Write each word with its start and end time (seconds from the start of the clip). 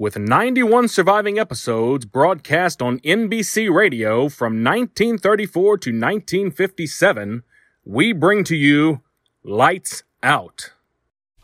with 0.00 0.18
91 0.18 0.88
surviving 0.88 1.38
episodes 1.38 2.06
broadcast 2.06 2.80
on 2.80 3.00
NBC 3.00 3.70
Radio 3.70 4.30
from 4.30 4.64
1934 4.64 5.76
to 5.76 5.90
1957, 5.90 7.42
we 7.84 8.14
bring 8.14 8.42
to 8.44 8.56
you 8.56 9.02
Lights 9.44 10.02
Out. 10.22 10.72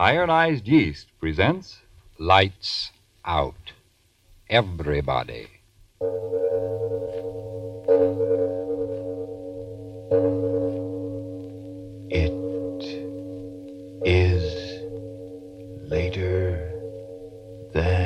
Ironized 0.01 0.67
Yeast 0.67 1.09
presents 1.21 1.83
Lights 2.19 2.93
Out. 3.27 3.73
Everybody. 4.49 5.49
It 12.09 12.33
is 14.07 14.81
later 15.91 16.73
than 17.75 18.06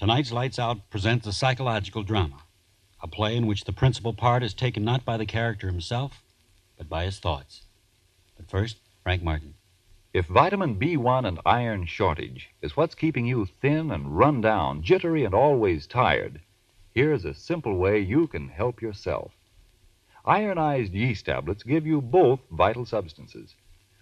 Tonight's 0.00 0.32
Lights 0.32 0.58
Out 0.58 0.88
presents 0.88 1.26
a 1.26 1.32
psychological 1.34 2.02
drama, 2.02 2.38
a 3.02 3.06
play 3.06 3.36
in 3.36 3.46
which 3.46 3.64
the 3.64 3.72
principal 3.74 4.14
part 4.14 4.42
is 4.42 4.54
taken 4.54 4.82
not 4.82 5.04
by 5.04 5.18
the 5.18 5.26
character 5.26 5.66
himself, 5.66 6.22
but 6.78 6.88
by 6.88 7.04
his 7.04 7.18
thoughts. 7.18 7.64
But 8.34 8.48
first, 8.48 8.78
Frank 9.02 9.22
Martin. 9.22 9.56
If 10.14 10.24
vitamin 10.24 10.76
B1 10.76 11.28
and 11.28 11.38
iron 11.44 11.84
shortage 11.84 12.48
is 12.62 12.78
what's 12.78 12.94
keeping 12.94 13.26
you 13.26 13.44
thin 13.44 13.90
and 13.90 14.16
run 14.16 14.40
down, 14.40 14.82
jittery, 14.82 15.22
and 15.22 15.34
always 15.34 15.86
tired, 15.86 16.40
here's 16.94 17.26
a 17.26 17.34
simple 17.34 17.76
way 17.76 18.00
you 18.00 18.26
can 18.26 18.48
help 18.48 18.80
yourself. 18.80 19.32
Ironized 20.24 20.94
yeast 20.94 21.26
tablets 21.26 21.62
give 21.62 21.86
you 21.86 22.00
both 22.00 22.40
vital 22.50 22.86
substances, 22.86 23.54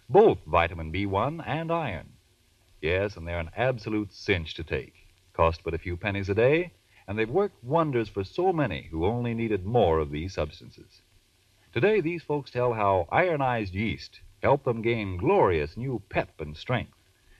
both 0.07 0.37
vitamin 0.45 0.93
B1 0.93 1.43
and 1.45 1.69
iron. 1.69 2.13
Yes, 2.81 3.17
and 3.17 3.27
they're 3.27 3.37
an 3.37 3.51
absolute 3.57 4.13
cinch 4.13 4.53
to 4.53 4.63
take. 4.63 4.98
Cost 5.39 5.63
but 5.63 5.73
a 5.73 5.77
few 5.77 5.95
pennies 5.95 6.27
a 6.27 6.35
day, 6.35 6.73
and 7.07 7.17
they've 7.17 7.29
worked 7.29 7.63
wonders 7.63 8.09
for 8.09 8.25
so 8.25 8.51
many 8.51 8.89
who 8.91 9.05
only 9.05 9.33
needed 9.33 9.65
more 9.65 9.97
of 9.99 10.11
these 10.11 10.33
substances. 10.33 11.01
Today, 11.71 12.01
these 12.01 12.23
folks 12.23 12.51
tell 12.51 12.73
how 12.73 13.07
ironized 13.09 13.73
yeast 13.73 14.19
helped 14.43 14.65
them 14.65 14.81
gain 14.81 15.15
glorious 15.15 15.77
new 15.77 16.01
pep 16.09 16.41
and 16.41 16.57
strength, 16.57 16.97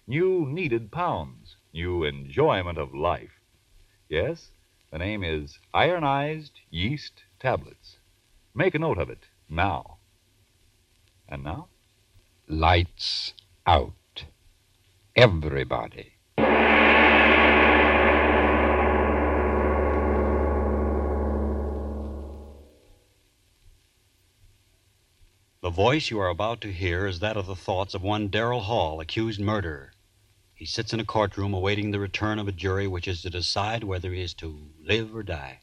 new 0.08 0.46
needed 0.46 0.94
pounds, 0.94 1.58
new 1.74 2.06
enjoyment 2.06 2.78
of 2.78 2.94
life. 2.94 3.42
Yes, 4.08 4.52
the 4.94 4.98
name 4.98 5.22
is 5.22 5.60
Ironized 5.74 6.54
Yeast 6.70 7.24
Tablets. 7.38 7.98
Make 8.56 8.76
a 8.76 8.80
note 8.80 8.98
of 8.98 9.10
it 9.10 9.26
now. 9.50 9.98
And 11.28 11.44
now? 11.44 11.68
Lights 12.48 13.34
out. 13.68 14.24
Everybody. 15.18 16.14
The 25.62 25.70
voice 25.70 26.10
you 26.10 26.20
are 26.20 26.30
about 26.30 26.62
to 26.62 26.72
hear 26.72 27.06
is 27.06 27.20
that 27.20 27.36
of 27.36 27.46
the 27.46 27.56
thoughts 27.56 27.94
of 27.94 28.02
one 28.02 28.30
Darrell 28.30 28.62
Hall, 28.62 29.02
accused 29.02 29.42
murderer. 29.42 29.92
He 30.56 30.64
sits 30.64 30.94
in 30.94 31.02
a 31.02 31.06
courtroom 31.06 31.54
awaiting 31.54 31.92
the 31.92 32.00
return 32.00 32.40
of 32.40 32.48
a 32.48 32.54
jury 32.54 32.88
which 32.88 33.10
is 33.10 33.22
to 33.24 33.30
decide 33.30 33.84
whether 33.84 34.14
he 34.14 34.22
is 34.22 34.34
to 34.36 34.72
live 34.82 35.14
or 35.14 35.22
die. 35.22 35.60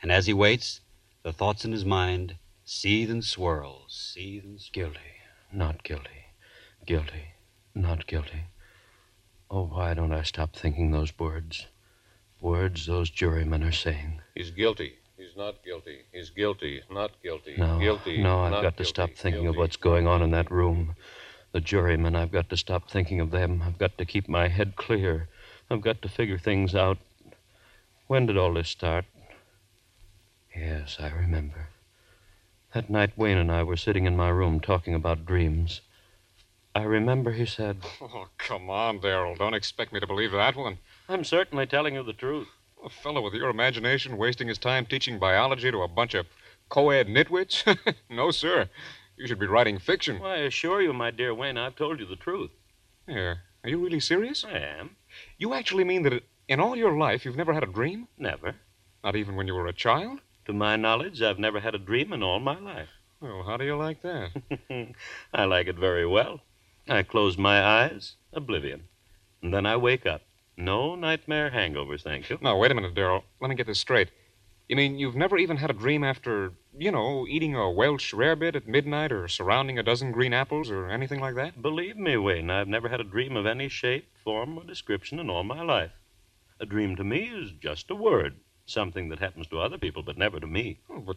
And 0.00 0.10
as 0.10 0.26
he 0.26 0.32
waits, 0.32 0.80
the 1.22 1.34
thoughts 1.34 1.66
in 1.66 1.72
his 1.72 1.84
mind 1.84 2.36
seethe 2.64 3.10
and 3.10 3.22
swirl, 3.22 3.84
seethe 3.88 4.42
and 4.42 4.58
swirl. 4.58 4.72
Guilty, 4.72 5.10
not 5.52 5.82
guilty, 5.82 6.24
guilty, 6.86 7.24
not 7.74 8.06
guilty. 8.06 8.44
Oh, 9.50 9.66
why 9.66 9.92
don't 9.92 10.14
I 10.14 10.22
stop 10.22 10.56
thinking 10.56 10.92
those 10.92 11.18
words? 11.18 11.66
Words 12.40 12.86
those 12.86 13.10
jurymen 13.10 13.62
are 13.62 13.72
saying. 13.72 14.22
He's 14.34 14.50
guilty. 14.50 15.00
He's 15.16 15.36
not 15.36 15.64
guilty. 15.64 16.00
He's 16.12 16.30
guilty. 16.30 16.82
Not 16.90 17.12
guilty. 17.22 17.54
No, 17.56 17.78
Guilty. 17.78 18.22
no, 18.22 18.40
I've 18.40 18.62
got 18.62 18.76
to 18.78 18.84
stop 18.84 19.10
thinking 19.16 19.46
of 19.46 19.56
what's 19.56 19.76
going 19.76 20.06
on 20.06 20.22
in 20.22 20.30
that 20.32 20.50
room. 20.50 20.96
The 21.52 21.60
jurymen, 21.60 22.16
I've 22.16 22.32
got 22.32 22.50
to 22.50 22.56
stop 22.56 22.90
thinking 22.90 23.20
of 23.20 23.30
them. 23.30 23.62
I've 23.62 23.78
got 23.78 23.96
to 23.98 24.04
keep 24.04 24.28
my 24.28 24.48
head 24.48 24.74
clear. 24.74 25.28
I've 25.70 25.82
got 25.82 26.02
to 26.02 26.08
figure 26.08 26.38
things 26.38 26.74
out. 26.74 26.98
When 28.08 28.26
did 28.26 28.36
all 28.36 28.54
this 28.54 28.68
start? 28.68 29.04
Yes, 30.54 30.96
I 30.98 31.08
remember. 31.10 31.68
That 32.74 32.90
night 32.90 33.16
Wayne 33.16 33.38
and 33.38 33.52
I 33.52 33.62
were 33.62 33.76
sitting 33.76 34.04
in 34.04 34.16
my 34.16 34.28
room 34.30 34.58
talking 34.58 34.94
about 34.94 35.24
dreams. 35.24 35.80
I 36.74 36.82
remember 36.82 37.30
he 37.32 37.46
said, 37.46 37.78
Oh, 38.00 38.26
come 38.36 38.68
on, 38.68 38.98
Darrell. 38.98 39.36
Don't 39.36 39.54
expect 39.54 39.92
me 39.92 40.00
to 40.00 40.08
believe 40.08 40.32
that 40.32 40.56
one. 40.56 40.78
I'm 41.08 41.22
certainly 41.22 41.66
telling 41.66 41.94
you 41.94 42.02
the 42.02 42.12
truth. 42.12 42.48
A 42.84 42.90
fellow 42.90 43.22
with 43.22 43.32
your 43.32 43.48
imagination 43.48 44.18
wasting 44.18 44.48
his 44.48 44.58
time 44.58 44.84
teaching 44.84 45.18
biology 45.18 45.70
to 45.70 45.80
a 45.80 45.88
bunch 45.88 46.12
of 46.12 46.26
co-ed 46.68 47.06
nitwits? 47.08 47.64
no, 48.10 48.30
sir. 48.30 48.68
You 49.16 49.26
should 49.26 49.38
be 49.38 49.46
writing 49.46 49.78
fiction. 49.78 50.20
Why, 50.20 50.34
I 50.34 50.38
assure 50.40 50.82
you, 50.82 50.92
my 50.92 51.10
dear 51.10 51.32
Wayne, 51.32 51.56
I've 51.56 51.76
told 51.76 51.98
you 51.98 52.04
the 52.04 52.14
truth. 52.14 52.50
Here. 53.06 53.38
Are 53.62 53.70
you 53.70 53.78
really 53.82 54.00
serious? 54.00 54.44
I 54.44 54.58
am. 54.58 54.96
You 55.38 55.54
actually 55.54 55.84
mean 55.84 56.02
that 56.02 56.24
in 56.46 56.60
all 56.60 56.76
your 56.76 56.98
life 56.98 57.24
you've 57.24 57.36
never 57.36 57.54
had 57.54 57.62
a 57.62 57.72
dream? 57.72 58.06
Never. 58.18 58.56
Not 59.02 59.16
even 59.16 59.34
when 59.34 59.46
you 59.46 59.54
were 59.54 59.66
a 59.66 59.72
child? 59.72 60.20
To 60.44 60.52
my 60.52 60.76
knowledge, 60.76 61.22
I've 61.22 61.38
never 61.38 61.60
had 61.60 61.74
a 61.74 61.78
dream 61.78 62.12
in 62.12 62.22
all 62.22 62.38
my 62.38 62.58
life. 62.58 62.90
Well, 63.18 63.44
how 63.44 63.56
do 63.56 63.64
you 63.64 63.76
like 63.76 64.02
that? 64.02 64.30
I 65.32 65.44
like 65.44 65.68
it 65.68 65.76
very 65.76 66.06
well. 66.06 66.40
I 66.86 67.02
close 67.02 67.38
my 67.38 67.64
eyes, 67.64 68.16
oblivion. 68.34 68.88
And 69.40 69.54
then 69.54 69.64
I 69.64 69.78
wake 69.78 70.04
up. 70.04 70.20
No 70.56 70.94
nightmare 70.94 71.50
hangovers, 71.50 72.02
thank 72.02 72.30
you. 72.30 72.38
now, 72.40 72.56
wait 72.56 72.70
a 72.70 72.74
minute, 72.74 72.94
Darrell. 72.94 73.24
Let 73.40 73.48
me 73.48 73.56
get 73.56 73.66
this 73.66 73.80
straight. 73.80 74.10
You 74.68 74.76
mean 74.76 74.98
you've 74.98 75.16
never 75.16 75.36
even 75.36 75.58
had 75.58 75.68
a 75.68 75.74
dream 75.74 76.02
after, 76.02 76.52
you 76.78 76.90
know, 76.90 77.26
eating 77.28 77.54
a 77.54 77.70
Welsh 77.70 78.14
rarebit 78.14 78.56
at 78.56 78.66
midnight 78.66 79.12
or 79.12 79.28
surrounding 79.28 79.78
a 79.78 79.82
dozen 79.82 80.10
green 80.10 80.32
apples 80.32 80.70
or 80.70 80.88
anything 80.88 81.20
like 81.20 81.34
that? 81.34 81.60
Believe 81.60 81.96
me, 81.96 82.16
Wayne, 82.16 82.50
I've 82.50 82.68
never 82.68 82.88
had 82.88 83.00
a 83.00 83.04
dream 83.04 83.36
of 83.36 83.44
any 83.44 83.68
shape, 83.68 84.06
form, 84.22 84.56
or 84.56 84.64
description 84.64 85.18
in 85.18 85.28
all 85.28 85.44
my 85.44 85.60
life. 85.60 85.92
A 86.60 86.66
dream 86.66 86.96
to 86.96 87.04
me 87.04 87.24
is 87.24 87.50
just 87.60 87.90
a 87.90 87.94
word, 87.94 88.36
something 88.64 89.10
that 89.10 89.18
happens 89.18 89.48
to 89.48 89.60
other 89.60 89.76
people, 89.76 90.02
but 90.02 90.16
never 90.16 90.40
to 90.40 90.46
me. 90.46 90.78
Oh, 90.88 91.00
but 91.00 91.16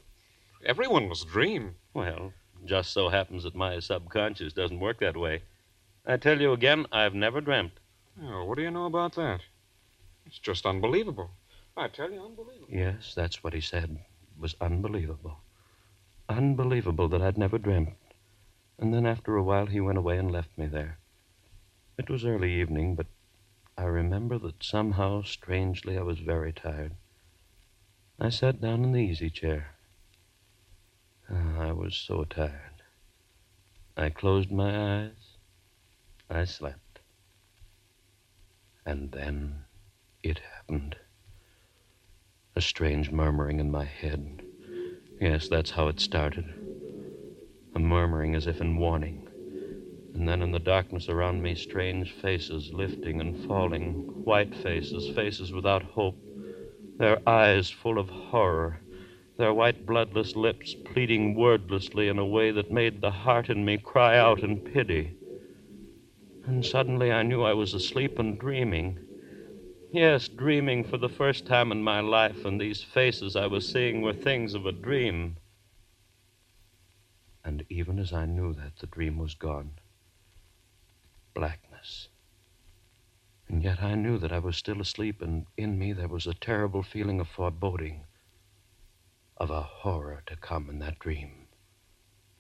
everyone 0.66 1.08
must 1.08 1.30
dream. 1.30 1.76
Well, 1.94 2.34
just 2.66 2.92
so 2.92 3.08
happens 3.08 3.44
that 3.44 3.56
my 3.56 3.80
subconscious 3.80 4.52
doesn't 4.52 4.80
work 4.80 5.00
that 5.00 5.16
way. 5.16 5.44
I 6.06 6.18
tell 6.18 6.42
you 6.42 6.52
again, 6.52 6.86
I've 6.92 7.14
never 7.14 7.40
dreamt. 7.40 7.74
Oh, 8.22 8.46
what 8.46 8.56
do 8.58 8.64
you 8.64 8.72
know 8.72 8.86
about 8.86 9.16
that? 9.16 9.42
It's 10.26 10.40
just 10.40 10.66
unbelievable. 10.66 11.32
I 11.76 11.88
tell 11.88 12.12
you, 12.12 12.24
unbelievable. 12.24 12.68
Yes, 12.70 13.14
that's 13.16 13.44
what 13.44 13.54
he 13.54 13.62
said. 13.62 13.92
It 13.92 14.42
was 14.42 14.56
unbelievable. 14.60 15.38
Unbelievable 16.28 17.08
that 17.10 17.22
I'd 17.22 17.38
never 17.38 17.58
dreamt. 17.58 17.94
And 18.80 18.94
then 18.94 19.06
after 19.06 19.36
a 19.36 19.44
while, 19.44 19.68
he 19.68 19.80
went 19.80 19.98
away 19.98 20.18
and 20.18 20.32
left 20.32 20.58
me 20.58 20.66
there. 20.66 20.98
It 21.98 22.10
was 22.10 22.26
early 22.26 22.54
evening, 22.54 22.96
but 22.96 23.08
I 23.78 23.84
remember 23.84 24.40
that 24.40 24.64
somehow, 24.64 25.22
strangely, 25.22 25.98
I 25.98 26.02
was 26.02 26.20
very 26.20 26.52
tired. 26.52 26.94
I 28.20 28.30
sat 28.30 28.60
down 28.60 28.84
in 28.84 28.92
the 28.92 29.00
easy 29.02 29.30
chair. 29.30 29.76
Ah, 31.30 31.70
I 31.70 31.72
was 31.72 31.96
so 31.96 32.24
tired. 32.24 32.82
I 33.96 34.10
closed 34.10 34.52
my 34.52 35.06
eyes. 35.06 35.38
I 36.30 36.46
slept. 36.46 36.87
And 38.88 39.12
then 39.12 39.66
it 40.24 40.40
happened. 40.56 40.96
A 42.56 42.62
strange 42.62 43.12
murmuring 43.12 43.60
in 43.60 43.70
my 43.70 43.84
head. 43.84 44.42
Yes, 45.20 45.50
that's 45.50 45.72
how 45.72 45.90
it 45.90 46.00
started. 46.00 46.46
A 47.76 47.80
murmuring 47.80 48.34
as 48.34 48.48
if 48.48 48.62
in 48.62 48.78
warning. 48.78 49.28
And 50.14 50.26
then 50.26 50.42
in 50.42 50.54
the 50.54 50.60
darkness 50.60 51.10
around 51.10 51.42
me, 51.42 51.54
strange 51.54 52.14
faces 52.14 52.72
lifting 52.72 53.20
and 53.20 53.36
falling. 53.36 53.96
White 54.24 54.56
faces, 54.56 55.10
faces 55.10 55.52
without 55.52 55.84
hope. 55.84 56.16
Their 56.98 57.20
eyes 57.28 57.70
full 57.70 58.00
of 58.00 58.08
horror. 58.08 58.80
Their 59.38 59.54
white, 59.54 59.86
bloodless 59.86 60.34
lips 60.38 60.74
pleading 60.86 61.36
wordlessly 61.36 62.08
in 62.08 62.20
a 62.20 62.26
way 62.26 62.52
that 62.52 62.72
made 62.72 63.02
the 63.02 63.12
heart 63.12 63.50
in 63.50 63.66
me 63.66 63.80
cry 63.80 64.18
out 64.18 64.44
in 64.44 64.62
pity. 64.62 65.17
And 66.48 66.66
suddenly 66.66 67.12
I 67.12 67.24
knew 67.24 67.44
I 67.44 67.54
was 67.54 67.74
asleep 67.74 68.18
and 68.18 68.40
dreaming. 68.40 69.00
Yes, 69.92 70.30
dreaming 70.30 70.86
for 70.86 70.98
the 70.98 71.10
first 71.10 71.46
time 71.46 71.74
in 71.74 71.84
my 71.84 72.00
life, 72.00 72.46
and 72.46 72.60
these 72.60 72.82
faces 72.82 73.36
I 73.36 73.48
was 73.48 73.66
seeing 73.66 74.02
were 74.02 74.14
things 74.14 74.54
of 74.54 74.66
a 74.66 74.72
dream. 74.72 75.36
And 77.44 77.66
even 77.70 78.00
as 78.00 78.14
I 78.14 78.26
knew 78.26 78.54
that, 78.54 78.78
the 78.78 78.88
dream 78.88 79.18
was 79.18 79.36
gone. 79.36 79.74
Blackness. 81.34 82.08
And 83.50 83.62
yet 83.62 83.84
I 83.84 83.96
knew 83.96 84.18
that 84.18 84.32
I 84.32 84.40
was 84.40 84.56
still 84.56 84.80
asleep, 84.82 85.22
and 85.22 85.48
in 85.58 85.78
me 85.78 85.92
there 85.92 86.08
was 86.08 86.28
a 86.28 86.34
terrible 86.34 86.82
feeling 86.82 87.20
of 87.20 87.28
foreboding, 87.28 88.06
of 89.36 89.50
a 89.50 89.62
horror 89.62 90.24
to 90.28 90.38
come 90.38 90.70
in 90.70 90.80
that 90.80 91.00
dream. 91.00 91.50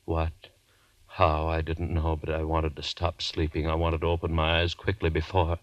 What? 0.05 0.49
How? 1.17 1.47
I 1.47 1.61
didn't 1.61 1.91
know, 1.91 2.15
but 2.15 2.29
I 2.29 2.43
wanted 2.43 2.75
to 2.75 2.83
stop 2.83 3.23
sleeping. 3.23 3.67
I 3.67 3.73
wanted 3.73 4.01
to 4.01 4.07
open 4.07 4.31
my 4.31 4.61
eyes 4.61 4.75
quickly 4.75 5.09
before. 5.09 5.57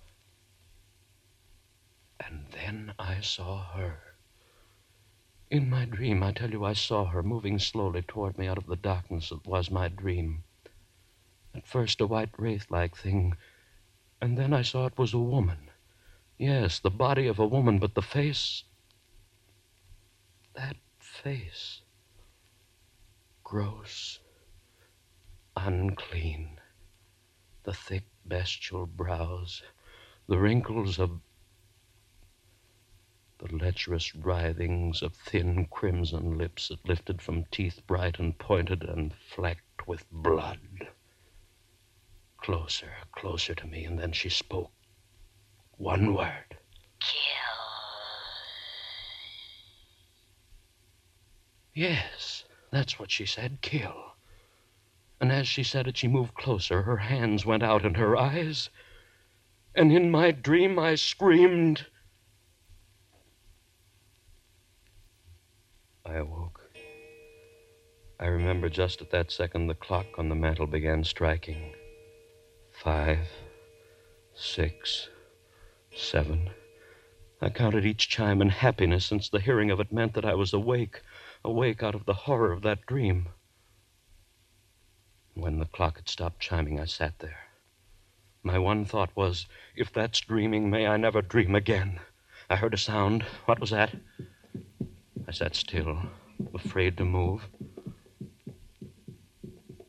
And 2.18 2.46
then 2.50 2.92
I 2.98 3.20
saw 3.20 3.62
her. 3.66 4.00
In 5.52 5.70
my 5.70 5.84
dream, 5.84 6.24
I 6.24 6.32
tell 6.32 6.50
you, 6.50 6.64
I 6.64 6.72
saw 6.72 7.04
her 7.04 7.22
moving 7.22 7.60
slowly 7.60 8.02
toward 8.02 8.36
me 8.36 8.48
out 8.48 8.58
of 8.58 8.66
the 8.66 8.74
darkness 8.74 9.28
that 9.28 9.46
was 9.46 9.70
my 9.70 9.86
dream. 9.86 10.42
At 11.54 11.68
first, 11.68 12.00
a 12.00 12.06
white 12.08 12.36
wraith 12.36 12.68
like 12.68 12.96
thing, 12.96 13.36
and 14.20 14.36
then 14.36 14.52
I 14.52 14.62
saw 14.62 14.86
it 14.86 14.98
was 14.98 15.14
a 15.14 15.20
woman. 15.20 15.70
Yes, 16.36 16.80
the 16.80 16.90
body 16.90 17.28
of 17.28 17.38
a 17.38 17.46
woman, 17.46 17.78
but 17.78 17.94
the 17.94 18.02
face. 18.02 18.64
That 20.56 20.74
face. 20.98 21.80
Gross. 23.44 24.18
Unclean. 25.56 26.60
The 27.62 27.72
thick, 27.72 28.04
bestial 28.26 28.86
brows. 28.86 29.62
The 30.26 30.38
wrinkles 30.38 30.98
of 30.98 31.20
the 33.38 33.54
lecherous 33.54 34.12
writhings 34.16 35.02
of 35.02 35.14
thin 35.14 35.66
crimson 35.66 36.38
lips 36.38 36.68
that 36.68 36.88
lifted 36.88 37.20
from 37.20 37.44
teeth 37.50 37.86
bright 37.86 38.18
and 38.18 38.38
pointed 38.38 38.82
and 38.82 39.14
flecked 39.14 39.86
with 39.86 40.10
blood. 40.10 40.88
Closer, 42.38 42.92
closer 43.12 43.54
to 43.54 43.66
me, 43.66 43.84
and 43.84 43.98
then 43.98 44.12
she 44.12 44.28
spoke. 44.28 44.72
One 45.76 46.14
word. 46.14 46.56
Kill. 47.00 47.54
Yes, 51.74 52.44
that's 52.70 52.98
what 52.98 53.10
she 53.10 53.26
said. 53.26 53.58
Kill. 53.60 54.13
And 55.20 55.32
as 55.32 55.48
she 55.48 55.62
said 55.62 55.86
it, 55.86 55.96
she 55.96 56.08
moved 56.08 56.34
closer. 56.34 56.82
Her 56.82 56.96
hands 56.96 57.46
went 57.46 57.62
out 57.62 57.84
and 57.84 57.96
her 57.96 58.16
eyes. 58.16 58.70
And 59.74 59.92
in 59.92 60.10
my 60.10 60.30
dream, 60.30 60.78
I 60.78 60.94
screamed. 60.94 61.86
I 66.04 66.14
awoke. 66.14 66.60
I 68.20 68.26
remember 68.26 68.68
just 68.68 69.00
at 69.00 69.10
that 69.10 69.30
second 69.30 69.66
the 69.66 69.74
clock 69.74 70.06
on 70.18 70.28
the 70.28 70.34
mantel 70.34 70.66
began 70.66 71.02
striking. 71.04 71.74
Five, 72.70 73.26
six, 74.34 75.08
seven. 75.94 76.50
I 77.40 77.50
counted 77.50 77.84
each 77.84 78.08
chime 78.08 78.40
in 78.40 78.48
happiness 78.48 79.04
since 79.04 79.28
the 79.28 79.40
hearing 79.40 79.70
of 79.70 79.80
it 79.80 79.92
meant 79.92 80.14
that 80.14 80.24
I 80.24 80.34
was 80.34 80.52
awake, 80.52 81.02
awake 81.44 81.82
out 81.82 81.94
of 81.94 82.04
the 82.04 82.14
horror 82.14 82.52
of 82.52 82.62
that 82.62 82.86
dream. 82.86 83.28
When 85.34 85.58
the 85.58 85.66
clock 85.66 85.96
had 85.96 86.08
stopped 86.08 86.40
chiming, 86.40 86.78
I 86.78 86.84
sat 86.84 87.18
there. 87.18 87.40
My 88.44 88.58
one 88.58 88.84
thought 88.84 89.10
was, 89.16 89.46
if 89.74 89.92
that's 89.92 90.20
dreaming, 90.20 90.70
may 90.70 90.86
I 90.86 90.96
never 90.96 91.22
dream 91.22 91.54
again. 91.54 91.98
I 92.48 92.56
heard 92.56 92.74
a 92.74 92.78
sound. 92.78 93.24
What 93.46 93.58
was 93.58 93.70
that? 93.70 93.94
I 95.26 95.32
sat 95.32 95.56
still, 95.56 95.98
afraid 96.54 96.96
to 96.98 97.04
move. 97.04 97.48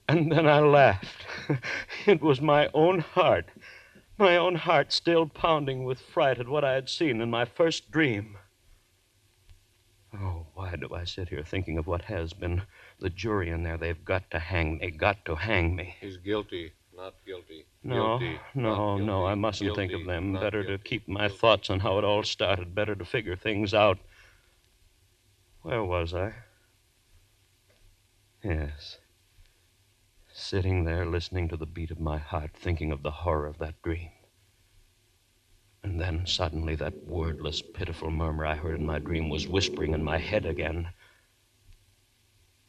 And 0.08 0.32
then 0.32 0.48
I 0.48 0.60
laughed. 0.60 1.26
it 2.06 2.22
was 2.22 2.42
my 2.42 2.70
own 2.74 3.00
heart, 3.00 3.50
my 4.18 4.38
own 4.38 4.56
heart 4.56 4.94
still 4.94 5.28
pounding 5.28 5.84
with 5.84 6.00
fright 6.00 6.40
at 6.40 6.48
what 6.48 6.64
I 6.64 6.74
had 6.74 6.90
seen 6.90 7.22
in 7.22 7.30
my 7.30 7.46
first 7.46 7.92
dream. 7.92 8.38
Oh, 10.14 10.48
why 10.54 10.76
do 10.76 10.90
I 10.94 11.04
sit 11.04 11.30
here 11.30 11.44
thinking 11.44 11.78
of 11.78 11.86
what 11.86 12.04
has 12.04 12.34
been? 12.34 12.64
The 13.00 13.10
jury 13.10 13.50
in 13.50 13.64
there, 13.64 13.78
they've 13.78 14.04
got 14.06 14.32
to 14.32 14.40
hang 14.40 14.78
me, 14.78 14.92
got 14.92 15.26
to 15.26 15.36
hang 15.36 15.76
me. 15.76 15.96
He's 16.00 16.18
guilty, 16.18 16.72
not 16.96 17.14
guilty. 17.26 17.66
No, 17.84 18.18
Guilty, 18.20 18.40
no, 18.56 18.98
not 18.98 19.06
no. 19.06 19.26
I 19.26 19.36
mustn't 19.36 19.76
think 19.76 19.92
of 19.92 20.06
them. 20.06 20.34
Better 20.34 20.64
to 20.64 20.78
keep 20.78 21.08
my 21.08 21.28
Guilty. 21.28 21.38
thoughts 21.38 21.70
on 21.70 21.82
how 21.82 21.98
it 22.00 22.04
all 22.04 22.24
started. 22.24 22.74
Better 22.74 22.96
to 22.96 23.06
figure 23.06 23.36
things 23.36 23.74
out. 23.74 24.00
Where 25.62 25.84
was 25.84 26.14
I? 26.14 26.34
Yes. 28.44 28.98
Sitting 30.32 30.84
there 30.86 31.06
listening 31.06 31.50
to 31.50 31.58
the 31.58 31.66
beat 31.66 31.92
of 31.92 32.00
my 32.00 32.18
heart, 32.18 32.52
thinking 32.54 32.92
of 32.92 33.04
the 33.04 33.12
horror 33.12 33.48
of 33.48 33.58
that 33.58 33.82
dream. 33.82 34.10
And 35.84 36.00
then 36.02 36.26
suddenly 36.26 36.76
that 36.76 37.06
wordless, 37.06 37.62
pitiful 37.62 38.10
murmur 38.10 38.46
I 38.46 38.56
heard 38.56 38.80
in 38.80 38.86
my 38.86 39.00
dream 39.00 39.30
was 39.30 39.48
whispering 39.48 39.94
in 39.94 40.04
my 40.04 40.18
head 40.18 40.46
again. 40.46 40.88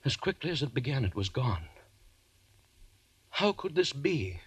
As 0.07 0.17
quickly 0.17 0.53
as 0.53 0.63
it 0.63 0.73
began, 0.73 1.05
it 1.05 1.17
was 1.17 1.29
gone. 1.29 1.65
How 3.31 3.51
could 3.51 3.75
this 3.75 3.93
be? 3.93 4.39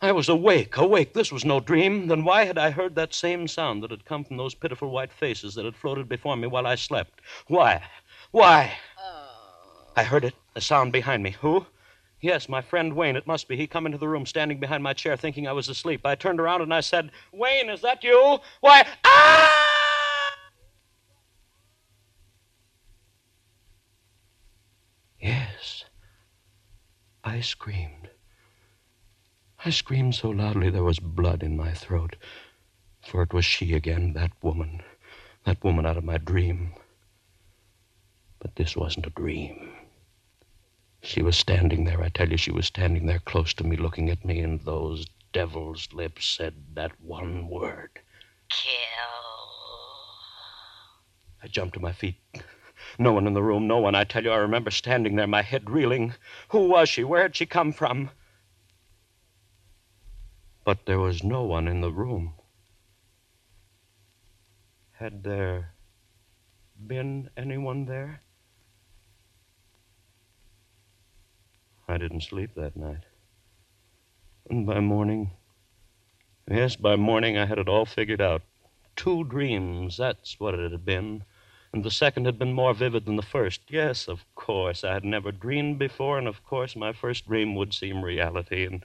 I 0.00 0.12
was 0.12 0.30
awake, 0.30 0.78
awake. 0.78 1.12
This 1.12 1.30
was 1.30 1.44
no 1.44 1.60
dream. 1.60 2.06
Then 2.06 2.24
why 2.24 2.46
had 2.46 2.56
I 2.56 2.70
heard 2.70 2.94
that 2.94 3.12
same 3.12 3.46
sound 3.48 3.82
that 3.82 3.90
had 3.90 4.06
come 4.06 4.24
from 4.24 4.38
those 4.38 4.54
pitiful 4.54 4.90
white 4.90 5.12
faces 5.12 5.54
that 5.54 5.66
had 5.66 5.76
floated 5.76 6.08
before 6.08 6.38
me 6.38 6.46
while 6.46 6.66
I 6.66 6.74
slept? 6.74 7.20
Why? 7.48 7.82
Why? 8.30 8.72
Oh. 8.98 9.92
I 9.94 10.04
heard 10.04 10.24
it, 10.24 10.34
a 10.56 10.60
sound 10.62 10.90
behind 10.92 11.22
me. 11.22 11.32
Who? 11.42 11.66
Yes, 12.22 12.48
my 12.48 12.62
friend 12.62 12.96
Wayne. 12.96 13.16
It 13.16 13.26
must 13.26 13.46
be. 13.46 13.58
He 13.58 13.66
come 13.66 13.84
into 13.84 13.98
the 13.98 14.08
room 14.08 14.24
standing 14.24 14.58
behind 14.58 14.82
my 14.82 14.94
chair 14.94 15.18
thinking 15.18 15.46
I 15.46 15.52
was 15.52 15.68
asleep. 15.68 16.06
I 16.06 16.14
turned 16.14 16.40
around 16.40 16.62
and 16.62 16.72
I 16.72 16.80
said, 16.80 17.10
Wayne, 17.30 17.68
is 17.68 17.82
that 17.82 18.02
you? 18.02 18.38
Why, 18.62 18.86
ah! 19.04 19.68
Yes. 25.20 25.84
I 27.28 27.42
screamed. 27.42 28.08
I 29.62 29.68
screamed 29.68 30.14
so 30.14 30.30
loudly 30.30 30.70
there 30.70 30.82
was 30.82 30.98
blood 30.98 31.42
in 31.42 31.58
my 31.58 31.72
throat. 31.74 32.16
For 33.02 33.22
it 33.22 33.34
was 33.34 33.44
she 33.44 33.74
again, 33.74 34.14
that 34.14 34.32
woman. 34.42 34.82
That 35.44 35.62
woman 35.62 35.84
out 35.84 35.98
of 35.98 36.04
my 36.04 36.16
dream. 36.16 36.72
But 38.38 38.56
this 38.56 38.74
wasn't 38.74 39.08
a 39.08 39.10
dream. 39.10 39.74
She 41.02 41.20
was 41.20 41.36
standing 41.36 41.84
there, 41.84 42.02
I 42.02 42.08
tell 42.08 42.30
you, 42.30 42.38
she 42.38 42.50
was 42.50 42.64
standing 42.64 43.04
there 43.04 43.20
close 43.20 43.52
to 43.54 43.64
me, 43.64 43.76
looking 43.76 44.08
at 44.08 44.24
me, 44.24 44.40
and 44.40 44.60
those 44.60 45.04
devil's 45.34 45.92
lips 45.92 46.26
said 46.26 46.54
that 46.72 46.98
one 46.98 47.46
word. 47.48 47.90
Kill. 48.48 48.72
I 51.42 51.48
jumped 51.48 51.74
to 51.74 51.80
my 51.80 51.92
feet. 51.92 52.16
No 52.98 53.12
one 53.12 53.26
in 53.26 53.34
the 53.34 53.42
room, 53.42 53.66
no 53.66 53.78
one. 53.78 53.94
I 53.94 54.04
tell 54.04 54.24
you, 54.24 54.30
I 54.30 54.36
remember 54.36 54.70
standing 54.70 55.16
there, 55.16 55.26
my 55.26 55.42
head 55.42 55.68
reeling. 55.68 56.14
Who 56.50 56.68
was 56.68 56.88
she? 56.88 57.04
Where 57.04 57.22
had 57.22 57.36
she 57.36 57.46
come 57.46 57.72
from? 57.72 58.10
But 60.64 60.86
there 60.86 60.98
was 60.98 61.24
no 61.24 61.42
one 61.44 61.66
in 61.66 61.80
the 61.80 61.90
room. 61.90 62.34
Had 64.92 65.22
there 65.22 65.72
been 66.86 67.30
anyone 67.36 67.86
there? 67.86 68.20
I 71.86 71.96
didn't 71.96 72.22
sleep 72.22 72.50
that 72.56 72.76
night. 72.76 73.04
And 74.50 74.66
by 74.66 74.80
morning, 74.80 75.30
yes, 76.50 76.76
by 76.76 76.96
morning 76.96 77.38
I 77.38 77.46
had 77.46 77.58
it 77.58 77.68
all 77.68 77.86
figured 77.86 78.20
out. 78.20 78.42
Two 78.96 79.24
dreams, 79.24 79.96
that's 79.96 80.38
what 80.40 80.54
it 80.54 80.72
had 80.72 80.84
been. 80.84 81.24
And 81.78 81.84
the 81.84 81.92
second 81.92 82.24
had 82.24 82.40
been 82.40 82.54
more 82.54 82.74
vivid 82.74 83.04
than 83.04 83.14
the 83.14 83.22
first. 83.22 83.60
Yes, 83.68 84.08
of 84.08 84.24
course. 84.34 84.82
I 84.82 84.94
had 84.94 85.04
never 85.04 85.30
dreamed 85.30 85.78
before, 85.78 86.18
and 86.18 86.26
of 86.26 86.44
course 86.44 86.74
my 86.74 86.92
first 86.92 87.28
dream 87.28 87.54
would 87.54 87.72
seem 87.72 88.04
reality, 88.04 88.64
and. 88.64 88.84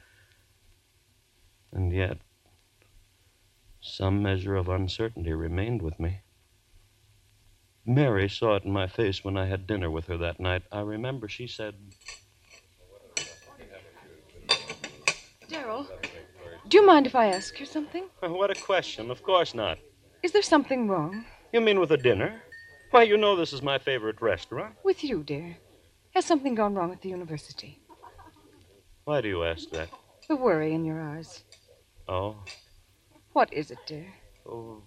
And 1.72 1.92
yet, 1.92 2.20
some 3.82 4.22
measure 4.22 4.56
of 4.56 4.70
uncertainty 4.70 5.34
remained 5.34 5.82
with 5.82 6.00
me. 6.00 6.20
Mary 7.84 8.30
saw 8.30 8.58
it 8.58 8.64
in 8.64 8.72
my 8.72 8.86
face 8.86 9.24
when 9.24 9.38
I 9.38 9.48
had 9.48 9.66
dinner 9.66 9.90
with 9.90 10.06
her 10.06 10.18
that 10.18 10.40
night. 10.40 10.62
I 10.72 10.82
remember 10.82 11.28
she 11.28 11.48
said, 11.48 11.74
Daryl, 15.50 15.88
do 16.68 16.78
you 16.78 16.86
mind 16.86 17.08
if 17.08 17.16
I 17.16 17.30
ask 17.30 17.60
you 17.60 17.66
something? 17.66 18.04
What 18.20 18.56
a 18.56 18.62
question. 18.62 19.10
Of 19.10 19.24
course 19.24 19.56
not. 19.56 19.80
Is 20.22 20.32
there 20.32 20.44
something 20.44 20.88
wrong 20.88 21.26
You 21.52 21.60
mean 21.60 21.80
with 21.80 21.90
the 21.90 21.98
dinner? 21.98 22.44
Why, 22.94 23.02
you 23.02 23.18
know 23.18 23.36
this 23.36 23.54
is 23.54 23.64
my 23.64 23.80
favorite 23.80 24.22
restaurant. 24.22 24.76
with 24.84 25.04
you, 25.04 25.24
dear? 25.24 25.58
Has 26.14 26.26
something 26.26 26.54
gone 26.54 26.76
wrong 26.76 26.92
at 26.92 27.02
the 27.02 27.10
university? 27.10 27.80
Why 29.06 29.20
do 29.20 29.28
you 29.28 29.44
ask 29.44 29.68
that? 29.72 29.90
The 30.28 30.36
worry 30.36 30.76
in 30.76 30.86
your 30.86 31.02
eyes. 31.02 31.44
Oh, 32.08 32.36
What 33.32 33.52
is 33.52 33.72
it, 33.72 33.80
dear? 33.88 34.06
oh, 34.48 34.84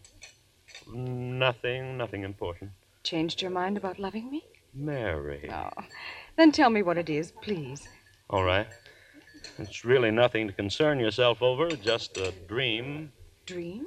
nothing, 0.94 1.96
nothing 1.98 2.22
important. 2.22 2.70
Changed 3.02 3.42
your 3.42 3.50
mind 3.50 3.76
about 3.76 3.98
loving 3.98 4.30
me? 4.30 4.44
Mary. 4.72 5.50
Oh. 5.52 5.70
Then 6.36 6.52
tell 6.52 6.70
me 6.70 6.82
what 6.82 6.98
it 6.98 7.10
is, 7.10 7.32
please. 7.42 7.88
All 8.30 8.44
right. 8.44 8.68
It's 9.58 9.84
really 9.84 10.12
nothing 10.12 10.46
to 10.46 10.52
concern 10.52 11.00
yourself 11.00 11.42
over, 11.42 11.70
just 11.70 12.18
a 12.18 12.32
dream. 12.46 13.10
Dream? 13.46 13.84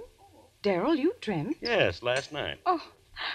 Daryl, 0.62 0.98
you 0.98 1.14
dreamt? 1.22 1.56
Yes, 1.62 2.04
last 2.04 2.34
night. 2.34 2.58
Oh, 2.66 2.82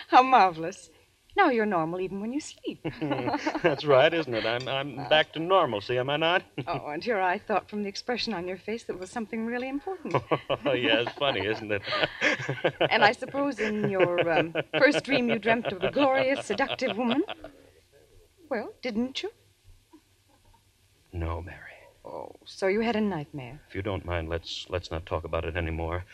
how 0.09 0.23
marvelous. 0.23 0.91
Now 1.37 1.50
you're 1.50 1.67
normal 1.67 2.00
even 2.00 2.21
when 2.21 2.33
you 2.33 2.41
sleep. 2.41 2.87
That's 3.62 3.85
right, 3.85 4.14
isn't 4.14 4.33
it? 4.33 4.47
I'm, 4.47 4.69
I'm 4.69 5.09
back 5.09 5.33
to 5.33 5.41
normalcy, 5.41 5.99
am 5.99 6.09
I 6.09 6.17
not? 6.17 6.43
oh, 6.69 6.87
and 6.87 7.03
here 7.03 7.21
I 7.21 7.38
thought 7.38 7.69
from 7.69 7.83
the 7.83 7.88
expression 7.88 8.33
on 8.33 8.47
your 8.47 8.57
face 8.57 8.85
that 8.85 8.99
was 8.99 9.11
something 9.11 9.45
really 9.45 9.69
important. 9.69 10.14
Oh, 10.64 10.73
yeah, 10.73 11.00
it's 11.00 11.12
funny, 11.12 11.45
isn't 11.45 11.73
it? 11.73 11.83
and 12.88 13.05
I 13.05 13.11
suppose 13.12 13.59
in 13.59 13.91
your 13.91 14.31
um, 14.31 14.55
first 14.79 15.05
dream 15.05 15.29
you 15.29 15.41
dreamt 15.41 15.73
of 15.73 15.83
a 15.83 15.91
glorious, 15.91 16.47
seductive 16.47 16.97
woman? 16.97 17.25
Well, 18.49 18.73
didn't 18.81 19.23
you? 19.25 19.31
No, 21.12 21.43
Mary. 21.43 21.59
Oh, 22.05 22.33
so 22.45 22.67
you 22.69 22.81
had 22.81 22.97
a 22.97 23.00
nightmare. 23.00 23.61
If 23.69 23.75
you 23.75 23.83
don't 23.83 24.05
mind, 24.05 24.29
let's 24.29 24.67
let's 24.69 24.91
not 24.91 25.07
talk 25.07 25.25
about 25.25 25.45
it 25.45 25.57
anymore. 25.57 26.05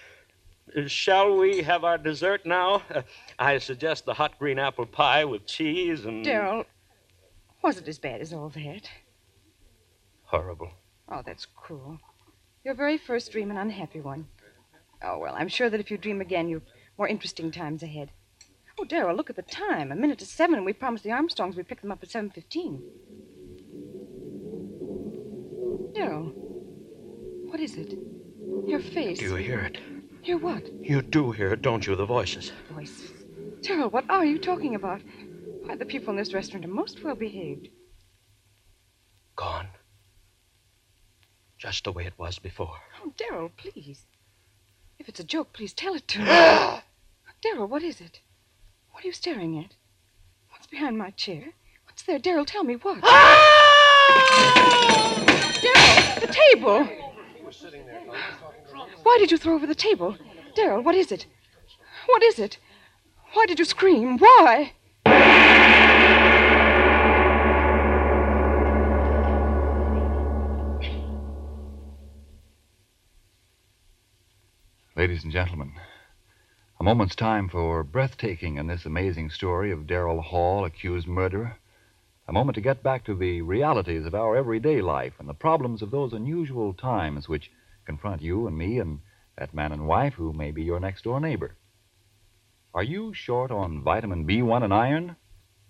Shall 0.86 1.36
we 1.36 1.62
have 1.62 1.84
our 1.84 1.98
dessert 1.98 2.46
now? 2.46 2.82
I 3.38 3.58
suggest 3.58 4.04
the 4.04 4.14
hot 4.14 4.38
green 4.38 4.58
apple 4.58 4.86
pie 4.86 5.24
with 5.24 5.46
cheese 5.46 6.04
and. 6.04 6.24
Daryl, 6.24 6.64
was 7.62 7.78
it 7.78 7.88
as 7.88 7.98
bad 7.98 8.20
as 8.20 8.32
all 8.32 8.48
that? 8.50 8.88
Horrible. 10.24 10.70
Oh, 11.08 11.22
that's 11.24 11.46
cruel. 11.46 11.98
Your 12.64 12.74
very 12.74 12.98
first 12.98 13.32
dream, 13.32 13.50
an 13.50 13.56
unhappy 13.56 14.00
one. 14.00 14.28
Oh, 15.02 15.18
well, 15.18 15.34
I'm 15.36 15.48
sure 15.48 15.70
that 15.70 15.80
if 15.80 15.90
you 15.90 15.98
dream 15.98 16.20
again, 16.20 16.48
you've 16.48 16.66
more 16.98 17.08
interesting 17.08 17.50
times 17.50 17.82
ahead. 17.82 18.10
Oh, 18.78 18.84
Daryl, 18.84 19.16
look 19.16 19.30
at 19.30 19.36
the 19.36 19.42
time. 19.42 19.90
A 19.90 19.96
minute 19.96 20.18
to 20.18 20.26
seven, 20.26 20.56
and 20.56 20.64
we 20.64 20.72
promised 20.72 21.04
the 21.04 21.10
Armstrongs 21.10 21.56
we'd 21.56 21.68
pick 21.68 21.80
them 21.80 21.90
up 21.90 22.02
at 22.02 22.10
7.15. 22.10 22.80
Daryl, 25.94 26.32
what 27.50 27.60
is 27.60 27.76
it? 27.76 27.98
Your 28.66 28.80
face. 28.80 29.18
Do 29.18 29.24
you 29.24 29.34
hear 29.36 29.60
it? 29.60 29.78
Hear 30.22 30.36
what? 30.36 30.70
You 30.82 31.00
do 31.02 31.32
hear 31.32 31.52
it, 31.52 31.62
don't 31.62 31.86
you? 31.86 31.96
The 31.96 32.04
voices. 32.04 32.52
Voices? 32.70 33.10
Daryl, 33.62 33.90
what 33.90 34.04
are 34.10 34.24
you 34.24 34.38
talking 34.38 34.74
about? 34.74 35.00
Why, 35.62 35.76
the 35.76 35.86
people 35.86 36.10
in 36.10 36.16
this 36.16 36.34
restaurant 36.34 36.64
are 36.64 36.68
most 36.68 37.02
well 37.02 37.14
behaved. 37.14 37.68
Gone. 39.36 39.68
Just 41.58 41.84
the 41.84 41.92
way 41.92 42.04
it 42.04 42.18
was 42.18 42.38
before. 42.38 42.78
Oh, 43.02 43.12
Daryl, 43.16 43.50
please. 43.56 44.02
If 44.98 45.08
it's 45.08 45.20
a 45.20 45.24
joke, 45.24 45.52
please 45.52 45.72
tell 45.72 45.94
it 45.94 46.06
to 46.08 46.18
me. 46.18 46.24
Daryl, 47.44 47.68
what 47.68 47.82
is 47.82 48.00
it? 48.00 48.20
What 48.92 49.04
are 49.04 49.06
you 49.06 49.12
staring 49.12 49.58
at? 49.58 49.74
What's 50.50 50.66
behind 50.66 50.98
my 50.98 51.10
chair? 51.10 51.54
What's 51.86 52.02
there? 52.02 52.18
Daryl, 52.18 52.46
tell 52.46 52.64
me 52.64 52.74
what. 52.74 52.98
Ah! 53.02 53.60
Daryl, 55.62 56.20
the 56.20 56.26
table. 56.26 56.88
Why 59.02 59.16
did 59.18 59.30
you 59.30 59.38
throw 59.38 59.54
over 59.54 59.66
the 59.66 59.74
table? 59.74 60.16
Daryl, 60.56 60.84
what 60.84 60.94
is 60.94 61.10
it? 61.10 61.26
What 62.06 62.22
is 62.22 62.38
it? 62.38 62.58
Why 63.32 63.46
did 63.46 63.58
you 63.58 63.64
scream? 63.64 64.18
Why? 64.18 64.72
Ladies 74.96 75.24
and 75.24 75.32
gentlemen, 75.32 75.72
a 76.78 76.84
moment's 76.84 77.14
time 77.16 77.48
for 77.48 77.82
breathtaking 77.82 78.56
in 78.56 78.66
this 78.66 78.84
amazing 78.84 79.30
story 79.30 79.70
of 79.72 79.86
Darrell 79.86 80.20
Hall, 80.20 80.64
accused 80.64 81.06
murderer. 81.08 81.56
A 82.28 82.32
moment 82.32 82.54
to 82.56 82.60
get 82.60 82.82
back 82.82 83.04
to 83.06 83.14
the 83.14 83.40
realities 83.40 84.04
of 84.04 84.14
our 84.14 84.36
everyday 84.36 84.82
life 84.82 85.14
and 85.18 85.28
the 85.28 85.34
problems 85.34 85.80
of 85.80 85.90
those 85.90 86.12
unusual 86.12 86.74
times 86.74 87.28
which 87.28 87.50
confront 87.90 88.22
you 88.22 88.46
and 88.46 88.56
me 88.56 88.78
and 88.78 89.00
that 89.36 89.52
man 89.52 89.72
and 89.72 89.84
wife 89.84 90.14
who 90.14 90.32
may 90.32 90.52
be 90.52 90.62
your 90.62 90.78
next 90.78 91.02
door 91.02 91.18
neighbor. 91.18 91.56
Are 92.72 92.84
you 92.84 93.12
short 93.12 93.50
on 93.50 93.82
vitamin 93.82 94.24
B1 94.24 94.62
and 94.62 94.72
iron? 94.72 95.16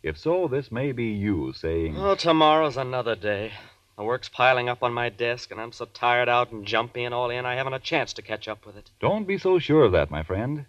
If 0.03 0.19
so, 0.19 0.47
this 0.47 0.71
may 0.71 0.93
be 0.93 1.07
you 1.07 1.55
saying, 1.55 1.97
Oh, 1.97 2.15
tomorrow's 2.15 2.77
another 2.77 3.17
day. 3.17 3.53
The 3.97 4.05
work's 4.05 4.29
piling 4.29 4.69
up 4.69 4.83
on 4.83 4.93
my 4.93 5.09
desk, 5.09 5.51
and 5.51 5.59
I'm 5.59 5.73
so 5.73 5.87
tired 5.87 6.29
out 6.29 6.53
and 6.53 6.67
jumpy 6.67 7.05
and 7.05 7.15
all 7.15 7.31
in, 7.31 7.47
I 7.47 7.55
haven't 7.55 7.73
a 7.73 7.79
chance 7.79 8.13
to 8.15 8.23
catch 8.23 8.49
up 8.49 8.67
with 8.67 8.77
it. 8.77 8.91
Don't 9.01 9.27
be 9.27 9.39
so 9.39 9.59
sure 9.59 9.85
of 9.85 9.93
that, 9.93 10.11
my 10.11 10.23
friend. 10.23 10.67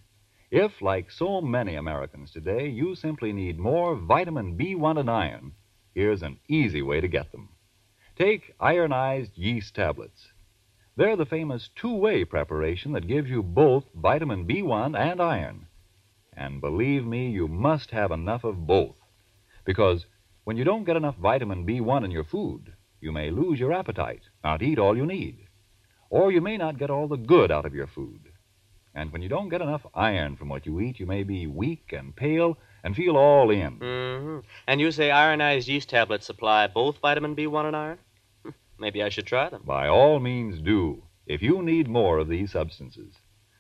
If, 0.52 0.82
like 0.82 1.12
so 1.12 1.42
many 1.42 1.76
Americans 1.76 2.32
today, 2.32 2.70
you 2.70 2.96
simply 2.96 3.34
need 3.34 3.60
more 3.60 3.96
vitamin 3.96 4.58
B1 4.58 4.98
and 4.98 5.10
iron, 5.10 5.52
here's 5.94 6.24
an 6.24 6.40
easy 6.48 6.82
way 6.82 7.02
to 7.02 7.10
get 7.10 7.34
them. 7.34 7.50
Take 8.18 8.54
ironized 8.58 9.38
yeast 9.38 9.76
tablets. 9.76 10.32
They're 10.98 11.16
the 11.16 11.26
famous 11.26 11.70
two 11.76 11.96
way 11.96 12.26
preparation 12.26 12.92
that 12.94 13.08
gives 13.08 13.30
you 13.30 13.42
both 13.42 13.86
vitamin 13.96 14.46
B1 14.46 14.98
and 14.98 15.22
iron. 15.22 15.68
And 16.36 16.60
believe 16.60 17.06
me, 17.06 17.30
you 17.30 17.48
must 17.48 17.92
have 17.92 18.12
enough 18.12 18.44
of 18.44 18.68
both. 18.68 18.96
Because 19.64 20.06
when 20.44 20.58
you 20.58 20.64
don't 20.64 20.84
get 20.84 20.98
enough 20.98 21.16
vitamin 21.18 21.66
B1 21.66 22.04
in 22.04 22.12
your 22.12 22.24
food, 22.24 22.74
you 23.00 23.12
may 23.12 23.32
lose 23.32 23.60
your 23.60 23.74
appetite, 23.74 24.24
not 24.44 24.62
eat 24.62 24.80
all 24.80 24.98
you 24.98 25.06
need. 25.06 25.48
Or 26.10 26.32
you 26.32 26.42
may 26.42 26.58
not 26.58 26.78
get 26.78 26.90
all 26.90 27.08
the 27.08 27.18
good 27.18 27.52
out 27.52 27.66
of 27.66 27.74
your 27.74 27.88
food. 27.88 28.32
And 28.94 29.14
when 29.14 29.22
you 29.22 29.30
don't 29.30 29.50
get 29.50 29.62
enough 29.62 29.86
iron 29.94 30.36
from 30.36 30.50
what 30.50 30.66
you 30.66 30.82
eat, 30.82 31.00
you 31.00 31.06
may 31.06 31.24
be 31.24 31.48
weak 31.48 31.94
and 31.94 32.14
pale 32.14 32.58
and 32.84 32.96
feel 32.96 33.16
all 33.16 33.50
in. 33.50 33.80
Mm-hmm. 33.80 34.40
And 34.68 34.82
you 34.82 34.92
say 34.92 35.10
ironized 35.10 35.68
yeast 35.68 35.90
tablets 35.90 36.26
supply 36.26 36.68
both 36.68 36.98
vitamin 36.98 37.36
B1 37.36 37.66
and 37.66 37.76
iron? 37.76 38.00
Maybe 38.82 39.04
I 39.04 39.10
should 39.10 39.28
try 39.28 39.48
them. 39.48 39.62
By 39.64 39.88
all 39.88 40.20
means, 40.20 40.60
do, 40.60 41.04
if 41.28 41.44
you 41.44 41.62
need 41.62 41.88
more 41.88 42.18
of 42.18 42.28
these 42.28 42.52
substances. 42.52 43.14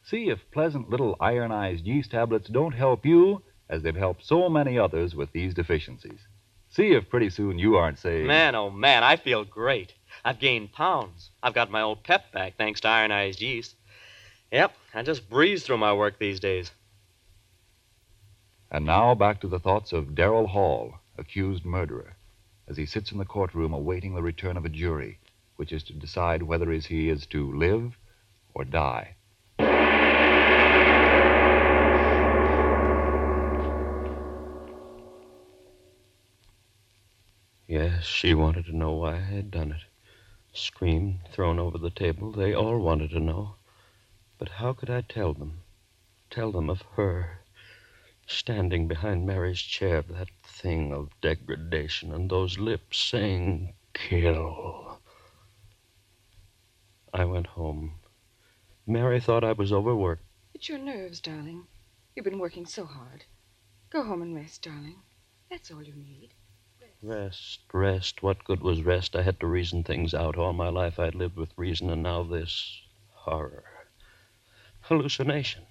See 0.03 0.29
if 0.29 0.49
pleasant 0.49 0.89
little 0.89 1.15
ironized 1.19 1.85
yeast 1.85 2.09
tablets 2.09 2.49
don't 2.49 2.73
help 2.73 3.05
you 3.05 3.43
as 3.69 3.83
they've 3.83 3.95
helped 3.95 4.25
so 4.25 4.49
many 4.49 4.79
others 4.79 5.13
with 5.15 5.31
these 5.31 5.53
deficiencies. 5.53 6.21
See 6.69 6.93
if 6.93 7.07
pretty 7.07 7.29
soon 7.29 7.59
you 7.59 7.75
aren't 7.75 7.99
saying, 7.99 8.25
Man, 8.25 8.55
oh 8.55 8.71
man, 8.71 9.03
I 9.03 9.15
feel 9.15 9.45
great. 9.45 9.93
I've 10.25 10.39
gained 10.39 10.73
pounds. 10.73 11.29
I've 11.43 11.53
got 11.53 11.69
my 11.69 11.81
old 11.81 12.03
pep 12.03 12.31
back 12.31 12.57
thanks 12.57 12.81
to 12.81 12.87
ironized 12.87 13.41
yeast. 13.41 13.75
Yep, 14.51 14.75
I 14.95 15.03
just 15.03 15.29
breeze 15.29 15.63
through 15.63 15.77
my 15.77 15.93
work 15.93 16.17
these 16.17 16.39
days. 16.39 16.71
And 18.71 18.85
now 18.85 19.13
back 19.13 19.39
to 19.41 19.47
the 19.47 19.59
thoughts 19.59 19.93
of 19.93 20.15
Darrell 20.15 20.47
Hall, 20.47 20.95
accused 21.15 21.63
murderer, 21.63 22.15
as 22.71 22.77
he 22.77 22.85
sits 22.85 23.11
in 23.11 23.17
the 23.17 23.25
courtroom 23.25 23.73
awaiting 23.73 24.15
the 24.15 24.21
return 24.21 24.55
of 24.55 24.63
a 24.63 24.69
jury, 24.69 25.19
which 25.57 25.73
is 25.73 25.83
to 25.83 25.91
decide 25.91 26.41
whether 26.41 26.71
he 26.71 27.09
is 27.09 27.25
to 27.25 27.51
live 27.51 27.97
or 28.53 28.63
die. 28.63 29.13
Yes, 37.67 38.05
she 38.05 38.33
wanted 38.33 38.65
to 38.67 38.75
know 38.75 38.93
why 38.93 39.15
I 39.15 39.19
had 39.19 39.51
done 39.51 39.73
it. 39.73 39.81
Screamed, 40.53 41.19
thrown 41.33 41.59
over 41.59 41.77
the 41.77 41.89
table. 41.89 42.31
They 42.31 42.53
all 42.53 42.79
wanted 42.79 43.09
to 43.09 43.19
know. 43.19 43.55
But 44.37 44.47
how 44.47 44.71
could 44.71 44.89
I 44.89 45.01
tell 45.01 45.33
them? 45.33 45.63
Tell 46.29 46.53
them 46.53 46.69
of 46.69 46.83
her. 46.95 47.40
Standing 48.33 48.87
behind 48.87 49.25
Mary's 49.27 49.59
chair, 49.59 50.01
that 50.03 50.29
thing 50.41 50.93
of 50.93 51.09
degradation, 51.19 52.13
and 52.13 52.29
those 52.29 52.57
lips 52.57 52.97
saying, 52.97 53.73
kill. 53.93 54.99
I 57.13 57.25
went 57.25 57.47
home. 57.47 57.95
Mary 58.87 59.19
thought 59.19 59.43
I 59.43 59.51
was 59.51 59.73
overworked. 59.73 60.23
It's 60.53 60.69
your 60.69 60.79
nerves, 60.79 61.19
darling. 61.19 61.67
You've 62.15 62.23
been 62.23 62.39
working 62.39 62.65
so 62.65 62.85
hard. 62.85 63.25
Go 63.89 64.01
home 64.01 64.21
and 64.21 64.33
rest, 64.33 64.61
darling. 64.63 65.01
That's 65.49 65.69
all 65.69 65.83
you 65.83 65.93
need. 65.93 66.29
Rest, 67.03 67.59
rest. 67.73 68.23
What 68.23 68.45
good 68.45 68.61
was 68.61 68.81
rest? 68.81 69.15
I 69.15 69.23
had 69.23 69.41
to 69.41 69.47
reason 69.47 69.83
things 69.83 70.13
out. 70.13 70.37
All 70.37 70.53
my 70.53 70.69
life 70.69 70.97
I'd 70.97 71.15
lived 71.15 71.35
with 71.35 71.51
reason, 71.57 71.89
and 71.89 72.01
now 72.01 72.23
this 72.23 72.81
horror. 73.11 73.65
Hallucination. 74.79 75.63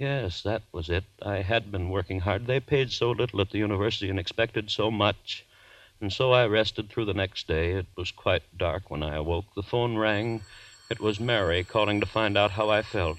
Yes, 0.00 0.42
that 0.44 0.62
was 0.72 0.88
it. 0.88 1.04
I 1.20 1.42
had 1.42 1.70
been 1.70 1.90
working 1.90 2.20
hard. 2.20 2.46
They 2.46 2.58
paid 2.58 2.90
so 2.90 3.10
little 3.10 3.42
at 3.42 3.50
the 3.50 3.58
university 3.58 4.08
and 4.08 4.18
expected 4.18 4.70
so 4.70 4.90
much. 4.90 5.44
And 6.00 6.10
so 6.10 6.32
I 6.32 6.46
rested 6.46 6.88
through 6.88 7.04
the 7.04 7.12
next 7.12 7.46
day. 7.46 7.72
It 7.72 7.86
was 7.98 8.10
quite 8.10 8.42
dark 8.56 8.90
when 8.90 9.02
I 9.02 9.16
awoke. 9.16 9.54
The 9.54 9.62
phone 9.62 9.98
rang. 9.98 10.42
It 10.88 11.00
was 11.00 11.20
Mary 11.20 11.64
calling 11.64 12.00
to 12.00 12.06
find 12.06 12.38
out 12.38 12.52
how 12.52 12.70
I 12.70 12.80
felt. 12.80 13.18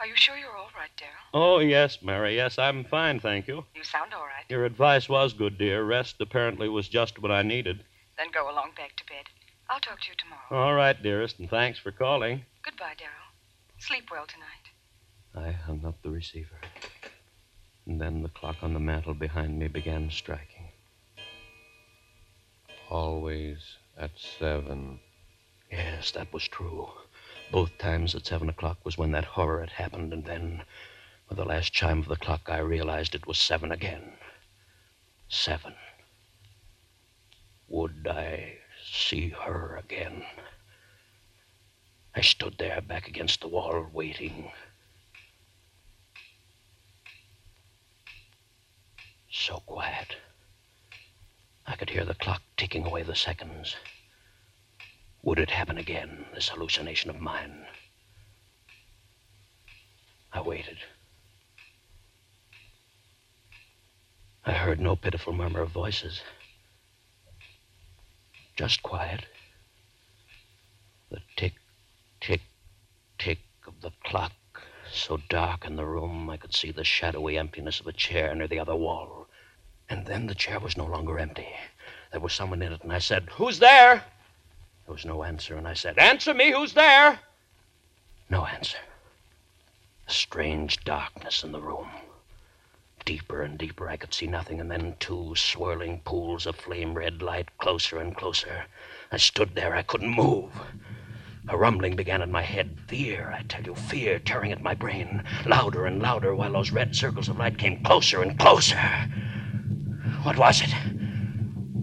Are 0.00 0.06
you 0.06 0.16
sure 0.16 0.38
you're 0.38 0.56
all 0.56 0.70
right, 0.74 0.88
Daryl? 0.96 1.28
Oh, 1.34 1.58
yes, 1.58 1.98
Mary. 2.00 2.36
Yes, 2.36 2.58
I'm 2.58 2.82
fine, 2.82 3.20
thank 3.20 3.46
you. 3.46 3.66
You 3.74 3.84
sound 3.84 4.14
all 4.14 4.24
right. 4.24 4.46
Your 4.48 4.64
advice 4.64 5.10
was 5.10 5.34
good, 5.34 5.58
dear. 5.58 5.84
Rest 5.84 6.16
apparently 6.20 6.70
was 6.70 6.88
just 6.88 7.20
what 7.20 7.30
I 7.30 7.42
needed. 7.42 7.84
Then 8.16 8.28
go 8.32 8.50
along 8.50 8.70
back 8.78 8.96
to 8.96 9.04
bed. 9.04 9.26
I'll 9.68 9.78
talk 9.78 10.00
to 10.00 10.08
you 10.08 10.14
tomorrow. 10.16 10.68
All 10.68 10.74
right, 10.74 11.00
dearest, 11.02 11.38
and 11.38 11.50
thanks 11.50 11.78
for 11.78 11.92
calling. 11.92 12.46
Goodbye, 12.64 12.94
Daryl. 12.96 13.28
Sleep 13.78 14.08
well 14.10 14.24
tonight. 14.26 14.59
I 15.34 15.52
hung 15.52 15.84
up 15.84 16.02
the 16.02 16.10
receiver. 16.10 16.60
And 17.86 18.00
then 18.00 18.22
the 18.22 18.28
clock 18.28 18.56
on 18.62 18.74
the 18.74 18.80
mantel 18.80 19.14
behind 19.14 19.58
me 19.58 19.68
began 19.68 20.10
striking. 20.10 20.68
Always 22.88 23.76
at 23.96 24.10
seven. 24.16 25.00
Yes, 25.70 26.10
that 26.12 26.32
was 26.32 26.48
true. 26.48 26.88
Both 27.52 27.78
times 27.78 28.14
at 28.14 28.26
seven 28.26 28.48
o'clock 28.48 28.78
was 28.84 28.98
when 28.98 29.12
that 29.12 29.24
horror 29.24 29.60
had 29.60 29.70
happened, 29.70 30.12
and 30.12 30.24
then, 30.24 30.62
with 31.28 31.38
the 31.38 31.44
last 31.44 31.72
chime 31.72 32.00
of 32.00 32.08
the 32.08 32.16
clock, 32.16 32.48
I 32.48 32.58
realized 32.58 33.14
it 33.14 33.26
was 33.26 33.38
seven 33.38 33.70
again. 33.70 34.14
Seven. 35.28 35.74
Would 37.68 38.08
I 38.08 38.58
see 38.84 39.28
her 39.28 39.76
again? 39.76 40.24
I 42.14 42.20
stood 42.20 42.58
there 42.58 42.80
back 42.80 43.06
against 43.06 43.40
the 43.40 43.48
wall, 43.48 43.86
waiting. 43.92 44.50
So 49.32 49.62
quiet. 49.66 50.16
I 51.66 51.76
could 51.76 51.90
hear 51.90 52.04
the 52.04 52.14
clock 52.14 52.42
ticking 52.56 52.84
away 52.84 53.04
the 53.04 53.14
seconds. 53.14 53.76
Would 55.22 55.38
it 55.38 55.50
happen 55.50 55.78
again, 55.78 56.26
this 56.34 56.48
hallucination 56.48 57.10
of 57.10 57.20
mine? 57.20 57.64
I 60.32 60.40
waited. 60.40 60.78
I 64.44 64.52
heard 64.52 64.80
no 64.80 64.96
pitiful 64.96 65.32
murmur 65.32 65.60
of 65.60 65.70
voices. 65.70 66.22
Just 68.56 68.82
quiet. 68.82 69.26
The 71.10 71.20
tick, 71.36 71.54
tick, 72.20 72.40
tick 73.18 73.38
of 73.66 73.80
the 73.80 73.92
clock, 74.04 74.32
so 74.90 75.18
dark 75.28 75.66
in 75.66 75.76
the 75.76 75.86
room 75.86 76.28
I 76.30 76.36
could 76.36 76.54
see 76.54 76.72
the 76.72 76.84
shadowy 76.84 77.38
emptiness 77.38 77.80
of 77.80 77.86
a 77.86 77.92
chair 77.92 78.34
near 78.34 78.48
the 78.48 78.58
other 78.58 78.74
wall. 78.74 79.19
And 79.90 80.06
then 80.06 80.28
the 80.28 80.36
chair 80.36 80.60
was 80.60 80.76
no 80.76 80.86
longer 80.86 81.18
empty. 81.18 81.48
There 82.12 82.20
was 82.20 82.32
someone 82.32 82.62
in 82.62 82.72
it, 82.72 82.84
and 82.84 82.92
I 82.92 83.00
said, 83.00 83.28
Who's 83.32 83.58
there? 83.58 84.04
There 84.86 84.94
was 84.94 85.04
no 85.04 85.24
answer, 85.24 85.56
and 85.56 85.66
I 85.66 85.74
said, 85.74 85.98
Answer 85.98 86.32
me, 86.32 86.52
who's 86.52 86.74
there? 86.74 87.18
No 88.28 88.46
answer. 88.46 88.78
A 90.06 90.12
strange 90.12 90.84
darkness 90.84 91.42
in 91.42 91.50
the 91.50 91.60
room. 91.60 91.88
Deeper 93.04 93.42
and 93.42 93.58
deeper, 93.58 93.88
I 93.88 93.96
could 93.96 94.14
see 94.14 94.28
nothing, 94.28 94.60
and 94.60 94.70
then 94.70 94.94
two 95.00 95.34
swirling 95.34 96.02
pools 96.04 96.46
of 96.46 96.54
flame 96.54 96.94
red 96.94 97.20
light 97.20 97.48
closer 97.58 97.98
and 97.98 98.16
closer. 98.16 98.66
I 99.10 99.16
stood 99.16 99.56
there, 99.56 99.74
I 99.74 99.82
couldn't 99.82 100.14
move. 100.14 100.52
A 101.48 101.56
rumbling 101.56 101.96
began 101.96 102.22
in 102.22 102.30
my 102.30 102.42
head. 102.42 102.78
Fear, 102.86 103.34
I 103.36 103.42
tell 103.42 103.64
you, 103.64 103.74
fear 103.74 104.20
tearing 104.20 104.52
at 104.52 104.62
my 104.62 104.74
brain. 104.74 105.24
Louder 105.46 105.86
and 105.86 106.00
louder 106.00 106.32
while 106.32 106.52
those 106.52 106.70
red 106.70 106.94
circles 106.94 107.28
of 107.28 107.38
light 107.38 107.58
came 107.58 107.82
closer 107.82 108.22
and 108.22 108.38
closer. 108.38 108.78
What 110.22 110.36
was 110.36 110.60
it? 110.60 110.70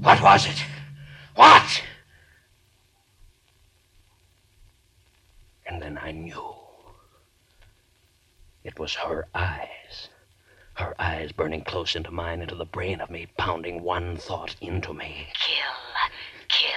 What 0.01 0.21
was 0.21 0.47
it? 0.47 0.63
What? 1.35 1.83
And 5.65 5.81
then 5.81 5.97
I 5.97 6.11
knew. 6.11 6.53
It 8.63 8.79
was 8.79 8.93
her 8.95 9.27
eyes. 9.33 10.09
Her 10.73 10.93
eyes 10.99 11.31
burning 11.31 11.63
close 11.63 11.95
into 11.95 12.11
mine, 12.11 12.41
into 12.41 12.53
the 12.53 12.65
brain 12.65 13.01
of 13.01 13.09
me, 13.09 13.27
pounding 13.37 13.81
one 13.81 14.17
thought 14.17 14.55
into 14.61 14.93
me. 14.93 15.27
Kill. 15.33 16.09
Kill. 16.49 16.69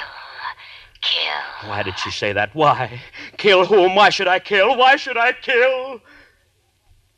Kill. 1.03 1.68
Why 1.68 1.83
did 1.83 1.99
she 1.99 2.11
say 2.11 2.33
that? 2.33 2.55
Why? 2.55 3.01
Kill 3.37 3.66
whom? 3.66 3.94
Why 3.94 4.09
should 4.09 4.29
I 4.29 4.38
kill? 4.38 4.77
Why 4.79 4.96
should 4.96 5.18
I 5.18 5.33
kill? 5.33 6.01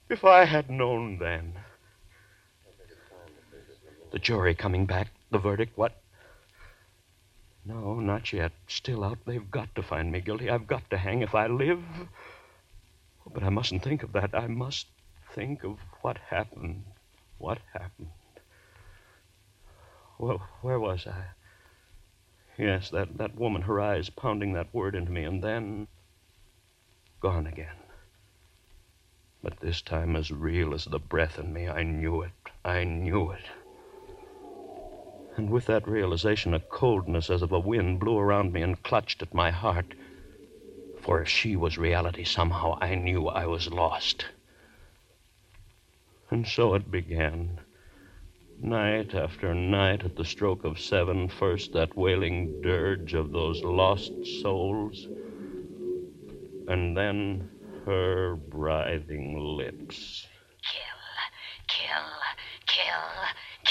If 0.09 0.25
I 0.25 0.45
had 0.45 0.69
known 0.69 1.19
then. 1.19 1.52
The 4.13 4.19
jury 4.19 4.55
coming 4.55 4.85
back, 4.85 5.09
the 5.31 5.39
verdict, 5.39 5.77
what? 5.77 5.97
No, 7.65 7.99
not 7.99 8.31
yet. 8.33 8.53
Still 8.67 9.05
out. 9.05 9.19
They've 9.25 9.51
got 9.51 9.75
to 9.75 9.83
find 9.83 10.13
me 10.13 10.21
guilty. 10.21 10.51
I've 10.51 10.67
got 10.67 10.89
to 10.91 10.99
hang 10.99 11.23
if 11.23 11.35
I 11.35 11.47
live. 11.47 11.83
But 13.33 13.43
I 13.43 13.49
mustn't 13.49 13.83
think 13.83 14.03
of 14.03 14.13
that. 14.13 14.35
I 14.35 14.49
must 14.49 14.87
think 15.35 15.65
of 15.65 15.79
what 16.03 16.19
happened. 16.19 16.85
What 17.39 17.59
happened? 17.73 18.11
Well, 20.19 20.47
where 20.61 20.79
was 20.79 21.07
I? 21.07 21.25
Yes, 22.59 22.91
that, 22.91 23.17
that 23.17 23.35
woman, 23.37 23.63
her 23.63 23.81
eyes 23.81 24.11
pounding 24.11 24.53
that 24.53 24.75
word 24.75 24.95
into 24.95 25.11
me, 25.11 25.25
and 25.25 25.43
then 25.43 25.89
gone 27.21 27.47
again. 27.47 27.77
But 29.43 29.61
this 29.61 29.81
time 29.81 30.17
as 30.17 30.31
real 30.31 30.75
as 30.75 30.85
the 30.85 30.99
breath 30.99 31.39
in 31.39 31.53
me. 31.53 31.67
I 31.67 31.83
knew 31.83 32.21
it. 32.21 32.33
I 32.63 32.85
knew 32.85 33.31
it. 33.31 33.45
And 35.37 35.51
with 35.51 35.67
that 35.67 35.89
realization, 35.89 36.53
a 36.53 36.61
coldness 36.61 37.31
as 37.31 37.43
of 37.43 37.53
a 37.53 37.59
wind 37.59 38.01
blew 38.01 38.19
around 38.19 38.53
me 38.53 38.63
and 38.63 38.83
clutched 38.83 39.23
at 39.23 39.33
my 39.33 39.51
heart. 39.51 39.95
For 41.01 41.23
if 41.23 41.29
she 41.29 41.57
was 41.57 41.79
reality, 41.79 42.25
somehow 42.25 42.79
I 42.81 42.95
knew 42.95 43.29
I 43.29 43.47
was 43.47 43.73
lost. 43.73 44.27
And 46.31 46.47
so 46.47 46.75
it 46.75 46.91
began. 46.91 47.61
Night 48.61 49.15
after 49.15 49.55
night, 49.55 50.05
at 50.05 50.17
the 50.17 50.25
stroke 50.25 50.65
of 50.65 50.79
seven, 50.79 51.29
first 51.29 51.73
that 51.73 51.97
wailing 51.97 52.61
dirge 52.63 53.15
of 53.15 53.33
those 53.33 53.65
lost 53.65 54.13
souls, 54.41 55.09
and 56.69 56.97
then 56.97 57.49
her 57.85 58.39
writhing 58.51 59.37
lips. 59.57 60.27
Kill. 60.63 61.07
Kill. 61.67 62.13
Kill. 62.67 63.22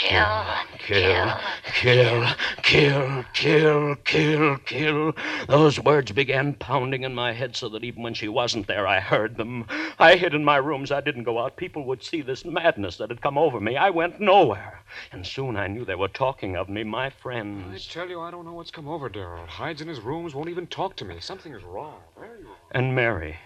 Kill, 0.01 0.45
kill, 0.79 1.37
kill, 1.75 2.25
kill, 2.63 3.23
kill, 3.33 3.95
kill. 3.97 4.57
Kill. 4.65 5.13
Those 5.47 5.79
words 5.79 6.11
began 6.11 6.55
pounding 6.55 7.03
in 7.03 7.13
my 7.13 7.33
head 7.33 7.55
so 7.55 7.69
that 7.69 7.83
even 7.83 8.01
when 8.01 8.15
she 8.15 8.27
wasn't 8.27 8.65
there, 8.65 8.87
I 8.87 8.99
heard 8.99 9.37
them. 9.37 9.67
I 9.99 10.15
hid 10.15 10.33
in 10.33 10.43
my 10.43 10.57
rooms. 10.57 10.91
I 10.91 11.01
didn't 11.01 11.25
go 11.25 11.37
out. 11.37 11.55
People 11.55 11.85
would 11.85 12.03
see 12.03 12.23
this 12.23 12.43
madness 12.43 12.97
that 12.97 13.11
had 13.11 13.21
come 13.21 13.37
over 13.37 13.59
me. 13.59 13.77
I 13.77 13.91
went 13.91 14.19
nowhere. 14.19 14.79
And 15.11 15.25
soon 15.25 15.55
I 15.55 15.67
knew 15.67 15.85
they 15.85 15.93
were 15.93 16.07
talking 16.07 16.55
of 16.55 16.67
me, 16.67 16.83
my 16.83 17.11
friends. 17.11 17.87
I 17.91 17.93
tell 17.93 18.09
you, 18.09 18.21
I 18.21 18.31
don't 18.31 18.45
know 18.45 18.53
what's 18.53 18.71
come 18.71 18.87
over 18.87 19.07
Daryl. 19.07 19.45
Hides 19.45 19.81
in 19.81 19.87
his 19.87 19.99
rooms, 19.99 20.33
won't 20.33 20.49
even 20.49 20.65
talk 20.65 20.95
to 20.95 21.05
me. 21.05 21.19
Something 21.19 21.53
is 21.53 21.63
wrong. 21.63 21.99
Very 22.17 22.43
wrong. 22.43 22.55
And 22.71 22.95
Mary. 22.95 23.37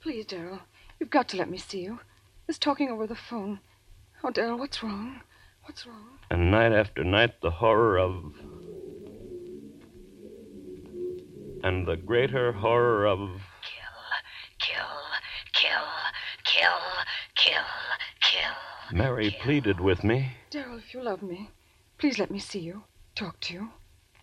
Please, 0.00 0.26
Daryl, 0.26 0.60
you've 1.00 1.10
got 1.10 1.28
to 1.30 1.36
let 1.36 1.50
me 1.50 1.58
see 1.58 1.80
you. 1.80 1.98
This 2.46 2.58
talking 2.58 2.88
over 2.88 3.08
the 3.08 3.16
phone. 3.16 3.58
Oh, 4.22 4.30
Daryl, 4.30 4.60
what's 4.60 4.80
wrong? 4.80 5.22
What's 5.64 5.86
wrong? 5.86 6.18
And 6.30 6.50
night 6.50 6.72
after 6.72 7.04
night, 7.04 7.40
the 7.40 7.50
horror 7.50 7.98
of. 7.98 8.34
And 11.62 11.86
the 11.86 11.96
greater 11.96 12.52
horror 12.52 13.06
of. 13.06 13.18
Kill. 13.62 13.94
Kill. 14.58 14.84
Kill. 15.54 15.80
Kill. 16.44 16.68
Kill. 17.34 17.62
Kill. 18.20 18.98
Mary 18.98 19.36
pleaded 19.40 19.80
with 19.80 20.04
me. 20.04 20.32
Daryl, 20.50 20.78
if 20.78 20.92
you 20.92 21.02
love 21.02 21.22
me, 21.22 21.50
please 21.98 22.18
let 22.18 22.30
me 22.30 22.38
see 22.38 22.60
you, 22.60 22.84
talk 23.14 23.40
to 23.40 23.54
you. 23.54 23.70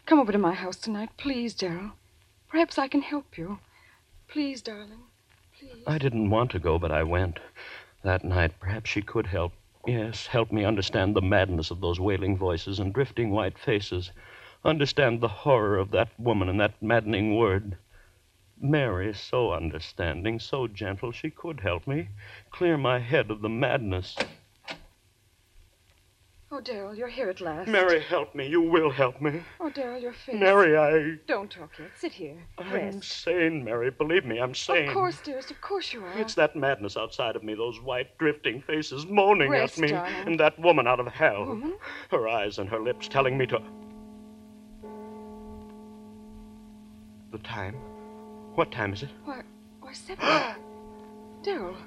Come 0.06 0.20
over 0.20 0.32
to 0.32 0.38
my 0.38 0.54
house 0.54 0.78
tonight, 0.78 1.10
please, 1.18 1.56
Daryl. 1.56 1.94
Perhaps 2.50 2.78
I 2.78 2.88
can 2.88 3.02
help 3.02 3.38
you. 3.38 3.60
Please, 4.28 4.62
darling. 4.62 5.04
Please. 5.58 5.84
I 5.88 5.98
didn't 5.98 6.30
want 6.30 6.52
to 6.52 6.60
go, 6.60 6.78
but 6.78 6.92
I 6.92 7.04
went. 7.04 7.40
That 8.04 8.24
night, 8.24 8.60
perhaps 8.60 8.90
she 8.90 9.02
could 9.02 9.28
help. 9.28 9.54
Yes, 9.88 10.28
help 10.28 10.52
me 10.52 10.64
understand 10.64 11.16
the 11.16 11.22
madness 11.24 11.72
of 11.72 11.82
those 11.82 12.00
wailing 12.00 12.38
voices 12.38 12.78
and 12.78 12.94
drifting 12.94 13.32
white 13.32 13.58
faces. 13.58 14.12
Understand 14.64 15.22
the 15.22 15.28
horror 15.28 15.78
of 15.78 15.90
that 15.92 16.10
woman 16.20 16.50
and 16.50 16.60
that 16.60 16.82
maddening 16.84 17.36
word. 17.36 17.78
Mary, 18.60 19.12
so 19.12 19.52
understanding, 19.52 20.40
so 20.40 20.68
gentle, 20.68 21.12
she 21.12 21.32
could 21.32 21.62
help 21.62 21.88
me. 21.88 22.10
Clear 22.52 22.78
my 22.78 23.00
head 23.00 23.32
of 23.32 23.42
the 23.42 23.50
madness. 23.50 24.16
Oh, 26.54 26.60
Daryl, 26.60 26.98
you're 26.98 27.08
here 27.08 27.30
at 27.30 27.40
last. 27.40 27.70
Mary, 27.70 28.02
help 28.02 28.36
me. 28.36 28.46
You 28.46 28.62
will 28.62 28.90
help 28.92 29.22
me. 29.22 29.42
Oh, 29.62 29.70
Daryl, 29.70 30.02
your 30.02 30.12
face. 30.12 30.36
Mary, 30.38 30.78
I. 30.78 31.18
Don't 31.26 31.50
talk 31.50 31.72
yet. 31.80 31.92
Sit 31.96 32.12
here. 32.12 32.36
I'm 32.58 32.74
Rest. 32.74 33.04
sane, 33.24 33.64
Mary. 33.64 33.90
Believe 33.90 34.26
me, 34.26 34.38
I'm 34.40 34.54
sane. 34.54 34.90
Of 34.90 34.94
course, 34.94 35.22
dearest. 35.24 35.50
Of 35.50 35.62
course 35.62 35.94
you 35.94 36.04
are. 36.04 36.20
It's 36.20 36.36
that 36.36 36.58
madness 36.58 36.98
outside 36.98 37.38
of 37.38 37.44
me, 37.44 37.56
those 37.56 37.82
white, 37.82 38.18
drifting 38.18 38.62
faces 38.62 39.06
moaning 39.06 39.50
Rest, 39.50 39.78
at 39.78 39.82
me, 39.82 39.88
darling. 39.92 40.14
and 40.28 40.40
that 40.42 40.60
woman 40.60 40.88
out 40.88 41.00
of 41.00 41.08
hell. 41.08 41.46
Woman? 41.46 41.78
Her 42.10 42.28
eyes 42.28 42.60
and 42.60 42.68
her 42.68 42.82
lips 42.82 43.08
telling 43.08 43.38
me 43.38 43.46
to. 43.46 43.62
The 47.32 47.38
time? 47.38 47.76
What 48.56 48.74
time 48.74 48.92
is 48.92 49.04
it? 49.04 49.10
Why, 49.24 49.42
why, 49.80 49.94
seven. 49.94 50.26
Daryl, 51.44 51.78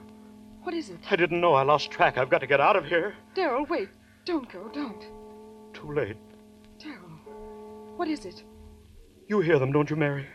what 0.62 0.74
is 0.74 0.88
it? 0.88 1.00
I 1.10 1.16
didn't 1.16 1.42
know. 1.42 1.52
I 1.52 1.64
lost 1.64 1.90
track. 1.90 2.16
I've 2.16 2.30
got 2.30 2.38
to 2.38 2.46
get 2.46 2.62
out 2.62 2.76
of 2.76 2.86
here. 2.86 3.12
Daryl, 3.36 3.68
wait. 3.68 3.90
Don't 4.24 4.50
go. 4.50 4.68
Don't. 4.72 5.04
Too 5.72 5.92
late. 5.92 6.16
Daryl, 6.78 7.18
what 7.96 8.08
is 8.08 8.24
it? 8.24 8.42
You 9.28 9.40
hear 9.40 9.58
them, 9.58 9.72
don't 9.72 9.88
you, 9.90 9.96
Mary? 9.96 10.26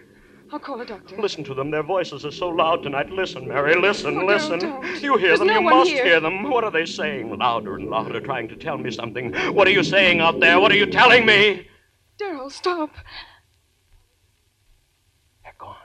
I'll 0.52 0.60
call 0.60 0.82
a 0.82 0.86
doctor. 0.86 1.16
Listen 1.22 1.44
to 1.44 1.54
them. 1.54 1.70
Their 1.70 1.84
voices 1.84 2.26
are 2.26 2.32
so 2.32 2.50
loud 2.50 2.82
tonight. 2.82 3.10
Listen, 3.12 3.48
Mary. 3.48 3.76
Listen, 3.80 4.18
Oh, 4.18 4.26
listen. 4.26 4.60
You 5.00 5.16
hear 5.18 5.28
There's 5.30 5.40
them. 5.40 5.48
no 5.48 5.54
you 5.60 5.62
must 5.62 5.92
here. 5.92 6.04
hear 6.06 6.20
them. 6.20 6.50
What 6.50 6.64
are 6.64 6.72
they 6.72 6.86
saying? 6.86 7.38
Louder 7.38 7.76
and 7.76 7.88
louder, 7.90 8.20
trying 8.20 8.48
to 8.50 8.56
tell 8.56 8.78
me 8.78 8.90
something. 8.90 9.32
What 9.54 9.68
are 9.68 9.72
you 9.72 9.84
saying 9.84 10.22
out 10.22 10.40
there? 10.40 10.60
What 10.60 10.72
are 10.72 10.76
you 10.76 10.88
telling 10.88 11.26
me? 11.26 11.68
Daryl, 12.20 12.52
stop. 12.52 12.90
They're 15.44 15.54
gone. 15.60 15.76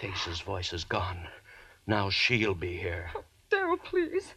Faces, 0.00 0.40
voices 0.40 0.84
gone. 0.84 1.26
Now 1.88 2.10
she'll 2.10 2.54
be 2.54 2.76
here. 2.76 3.10
Daryl, 3.50 3.82
please. 3.82 4.34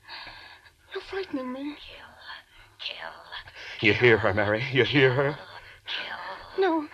You're 0.94 1.04
frightening 1.04 1.52
me. 1.52 1.76
You 3.82 3.94
hear 3.94 4.18
her, 4.18 4.34
Mary? 4.34 4.64
You 4.72 4.84
hear 4.84 5.14
her? 5.14 5.38
No. 6.60 6.88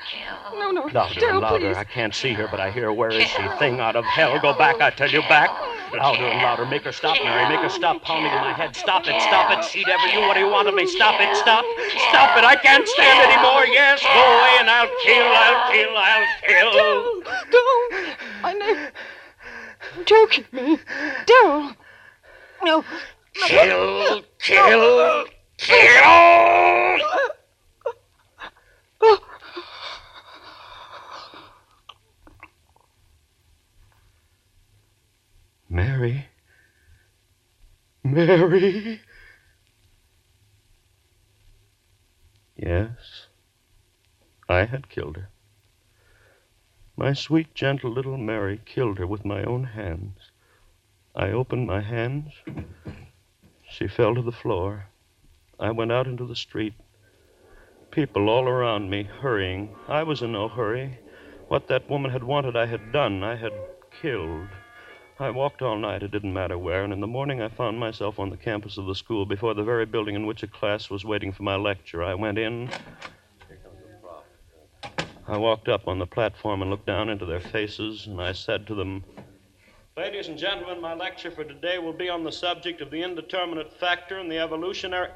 No, 0.53 0.71
no. 0.71 0.81
Louder 0.93 1.19
Daryl, 1.19 1.29
and 1.31 1.39
louder. 1.41 1.59
please. 1.59 1.77
I 1.77 1.83
can't 1.83 2.13
see 2.13 2.33
her, 2.33 2.47
but 2.49 2.59
I 2.59 2.69
hear 2.69 2.85
her. 2.85 2.93
Where 2.93 3.09
is 3.09 3.27
she? 3.27 3.47
Thing 3.57 3.79
out 3.79 3.95
of 3.95 4.05
hell. 4.05 4.39
Go 4.39 4.53
back, 4.53 4.79
I 4.81 4.91
tell 4.91 5.09
you, 5.09 5.21
back. 5.21 5.49
Louder 5.93 6.25
and 6.25 6.41
louder. 6.41 6.65
Make 6.65 6.83
her 6.83 6.91
stop, 6.91 7.17
Mary. 7.23 7.49
Make 7.49 7.59
her 7.61 7.69
stop 7.69 8.01
pounding 8.03 8.31
in 8.31 8.37
my 8.37 8.53
head. 8.53 8.75
Stop 8.75 9.07
it, 9.07 9.19
stop 9.21 9.57
it. 9.57 9.65
She 9.65 9.83
devil 9.83 10.07
you. 10.09 10.21
What 10.21 10.35
do 10.35 10.41
you 10.41 10.49
want 10.49 10.67
of 10.67 10.75
me? 10.75 10.85
Stop 10.85 11.19
it, 11.19 11.35
stop. 11.35 11.65
Stop 12.09 12.37
it. 12.37 12.43
I 12.43 12.55
can't 12.55 12.87
stand 12.87 13.31
anymore. 13.31 13.65
Yes, 13.65 14.01
go 14.03 14.09
away 14.09 14.57
and 14.59 14.69
I'll 14.69 14.91
kill, 15.03 15.25
I'll 15.25 15.71
kill, 15.71 15.97
I'll 15.97 16.27
kill. 16.45 16.71
Daryl, 16.73 17.51
don't. 17.51 18.15
I 18.43 18.53
know. 18.53 18.87
Don't 20.05 20.31
kill 20.31 20.45
me. 20.51 20.79
Daryl. 21.25 21.75
No. 22.63 22.83
Kill, 23.45 24.23
kill, 24.39 25.25
kill. 25.57 26.97
Mary. 35.69 36.25
Mary. 38.03 39.01
Yes, 42.55 43.27
I 44.49 44.65
had 44.65 44.89
killed 44.89 45.17
her. 45.17 45.29
My 46.95 47.13
sweet, 47.13 47.53
gentle 47.53 47.91
little 47.91 48.17
Mary 48.17 48.59
killed 48.65 48.97
her 48.97 49.05
with 49.05 49.23
my 49.23 49.43
own 49.43 49.65
hands. 49.65 50.31
I 51.15 51.29
opened 51.29 51.67
my 51.67 51.81
hands. 51.81 52.33
She 53.69 53.87
fell 53.87 54.15
to 54.15 54.21
the 54.21 54.31
floor. 54.31 54.85
I 55.59 55.71
went 55.71 55.91
out 55.91 56.07
into 56.07 56.25
the 56.25 56.35
street. 56.35 56.73
People 57.91 58.29
all 58.29 58.47
around 58.47 58.89
me, 58.89 59.03
hurrying. 59.03 59.75
I 59.87 60.03
was 60.03 60.21
in 60.21 60.31
no 60.31 60.47
hurry. 60.47 60.99
What 61.47 61.67
that 61.67 61.89
woman 61.89 62.11
had 62.11 62.23
wanted, 62.23 62.55
I 62.55 62.65
had 62.65 62.91
done. 62.91 63.23
I 63.23 63.35
had 63.35 63.53
killed. 64.01 64.47
I 65.19 65.31
walked 65.31 65.61
all 65.61 65.77
night, 65.77 66.03
it 66.03 66.11
didn't 66.11 66.33
matter 66.33 66.57
where, 66.57 66.83
and 66.83 66.93
in 66.93 67.01
the 67.01 67.07
morning 67.07 67.41
I 67.41 67.49
found 67.49 67.79
myself 67.79 68.19
on 68.19 68.29
the 68.29 68.37
campus 68.37 68.77
of 68.77 68.85
the 68.85 68.93
school 68.93 69.25
before 69.25 69.55
the 69.55 69.63
very 69.63 69.85
building 69.85 70.15
in 70.15 70.27
which 70.27 70.43
a 70.43 70.47
class 70.47 70.91
was 70.91 71.05
waiting 71.05 71.31
for 71.31 71.41
my 71.43 71.55
lecture. 71.55 72.03
I 72.03 72.13
went 72.13 72.37
in. 72.37 72.69
I 75.27 75.37
walked 75.37 75.67
up 75.67 75.87
on 75.87 75.99
the 75.99 76.05
platform 76.05 76.61
and 76.61 76.69
looked 76.69 76.85
down 76.85 77.09
into 77.09 77.25
their 77.25 77.41
faces, 77.41 78.05
and 78.05 78.21
I 78.21 78.31
said 78.31 78.67
to 78.67 78.75
them, 78.75 79.05
Ladies 79.97 80.27
and 80.27 80.37
gentlemen, 80.37 80.79
my 80.79 80.93
lecture 80.93 81.31
for 81.31 81.43
today 81.43 81.79
will 81.79 81.91
be 81.91 82.07
on 82.07 82.23
the 82.23 82.31
subject 82.31 82.81
of 82.81 82.91
the 82.91 83.01
indeterminate 83.01 83.73
factor 83.79 84.19
in 84.19 84.29
the 84.29 84.37
evolutionary. 84.37 85.09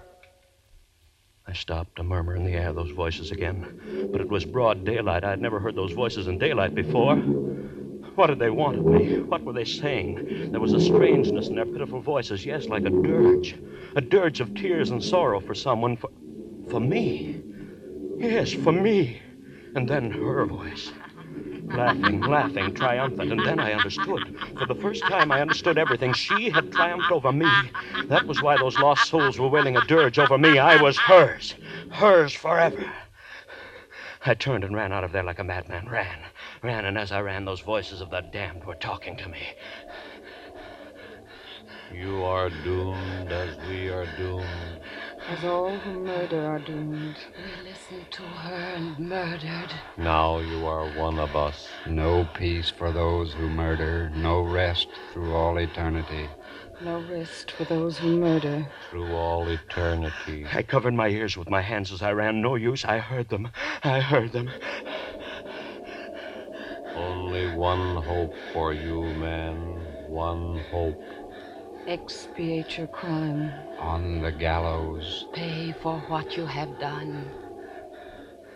I 1.45 1.53
stopped, 1.53 1.99
a 1.99 2.03
murmur 2.03 2.35
in 2.35 2.43
the 2.43 2.53
air, 2.53 2.73
those 2.73 2.89
voices 2.89 3.29
again. 3.29 4.09
But 4.11 4.21
it 4.21 4.27
was 4.27 4.43
broad 4.43 4.83
daylight. 4.83 5.23
I 5.23 5.29
had 5.29 5.39
never 5.39 5.59
heard 5.59 5.75
those 5.75 5.91
voices 5.91 6.27
in 6.27 6.39
daylight 6.39 6.73
before. 6.73 7.15
What 7.15 8.27
did 8.27 8.39
they 8.39 8.49
want 8.49 8.79
of 8.79 8.85
me? 8.87 9.19
What 9.19 9.43
were 9.43 9.53
they 9.53 9.65
saying? 9.65 10.49
There 10.51 10.59
was 10.59 10.73
a 10.73 10.81
strangeness 10.81 11.47
in 11.47 11.57
their 11.57 11.65
pitiful 11.65 12.01
voices, 12.01 12.43
yes, 12.43 12.65
like 12.65 12.85
a 12.85 12.89
dirge. 12.89 13.55
A 13.95 14.01
dirge 14.01 14.39
of 14.39 14.55
tears 14.55 14.89
and 14.89 15.03
sorrow 15.03 15.39
for 15.39 15.53
someone, 15.53 15.95
for. 15.95 16.09
for 16.71 16.79
me. 16.79 17.39
Yes, 18.17 18.51
for 18.51 18.71
me. 18.71 19.21
And 19.75 19.87
then 19.87 20.09
her 20.09 20.43
voice. 20.47 20.91
Laughing, 21.73 22.21
laughing, 22.21 22.73
triumphant. 22.73 23.31
And 23.31 23.45
then 23.45 23.59
I 23.59 23.73
understood. 23.73 24.35
For 24.57 24.65
the 24.65 24.75
first 24.75 25.03
time, 25.03 25.31
I 25.31 25.41
understood 25.41 25.77
everything. 25.77 26.13
She 26.13 26.49
had 26.49 26.71
triumphed 26.71 27.11
over 27.11 27.31
me. 27.31 27.49
That 28.07 28.27
was 28.27 28.41
why 28.41 28.57
those 28.57 28.77
lost 28.77 29.09
souls 29.09 29.39
were 29.39 29.47
wailing 29.47 29.77
a 29.77 29.85
dirge 29.85 30.19
over 30.19 30.37
me. 30.37 30.59
I 30.59 30.81
was 30.81 30.97
hers. 30.97 31.55
Hers 31.91 32.33
forever. 32.33 32.91
I 34.25 34.35
turned 34.35 34.63
and 34.63 34.75
ran 34.75 34.93
out 34.93 35.03
of 35.03 35.11
there 35.11 35.23
like 35.23 35.39
a 35.39 35.43
madman. 35.43 35.89
Ran. 35.89 36.19
Ran, 36.61 36.85
and 36.85 36.97
as 36.97 37.11
I 37.11 37.21
ran, 37.21 37.45
those 37.45 37.61
voices 37.61 38.01
of 38.01 38.11
the 38.11 38.21
damned 38.21 38.65
were 38.65 38.75
talking 38.75 39.17
to 39.17 39.27
me. 39.27 39.41
You 41.93 42.23
are 42.23 42.49
doomed 42.49 43.31
as 43.31 43.49
we 43.67 43.89
are 43.89 44.05
doomed. 44.17 44.45
As 45.27 45.43
all 45.43 45.77
who 45.77 45.91
murder 45.91 46.45
are 46.45 46.59
doomed. 46.59 47.17
We 47.37 47.69
listened 47.69 48.09
to 48.11 48.21
her 48.21 48.75
and 48.75 48.97
murdered. 48.97 49.71
Now 49.97 50.39
you 50.39 50.65
are 50.65 50.85
one 50.97 51.19
of 51.19 51.35
us. 51.35 51.67
No 51.85 52.27
peace 52.33 52.69
for 52.69 52.91
those 52.91 53.33
who 53.33 53.49
murder, 53.49 54.09
no 54.15 54.41
rest 54.41 54.87
through 55.11 55.35
all 55.35 55.57
eternity. 55.57 56.29
No 56.79 56.99
rest 57.01 57.51
for 57.51 57.65
those 57.65 57.97
who 57.97 58.07
murder. 58.07 58.65
Through 58.89 59.13
all 59.13 59.47
eternity. 59.49 60.47
I 60.51 60.63
covered 60.63 60.93
my 60.93 61.09
ears 61.09 61.37
with 61.37 61.49
my 61.49 61.61
hands 61.61 61.91
as 61.91 62.01
I 62.01 62.11
ran. 62.13 62.41
No 62.41 62.55
use. 62.55 62.85
I 62.85 62.97
heard 62.99 63.29
them. 63.29 63.49
I 63.83 63.99
heard 63.99 64.31
them. 64.31 64.49
Only 66.95 67.47
one 67.55 67.97
hope 67.97 68.33
for 68.51 68.73
you, 68.73 69.13
man. 69.13 69.85
One 70.09 70.63
hope. 70.71 70.97
Expiate 71.87 72.77
your 72.77 72.87
crime. 72.87 73.53
On 73.79 74.21
the 74.21 74.31
gallows. 74.31 75.25
Pay 75.33 75.71
for 75.71 75.99
what 76.01 76.37
you 76.37 76.45
have 76.45 76.77
done. 76.77 77.31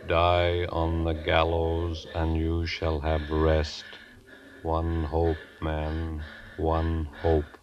Die 0.05 0.65
on 0.65 1.03
the 1.05 1.13
gallows, 1.13 2.05
and 2.13 2.38
you 2.38 2.67
shall 2.67 2.99
have 2.99 3.31
rest. 3.31 3.97
One 4.61 5.05
hope, 5.05 5.39
man. 5.59 6.21
One 6.55 7.05
hope. 7.05 7.57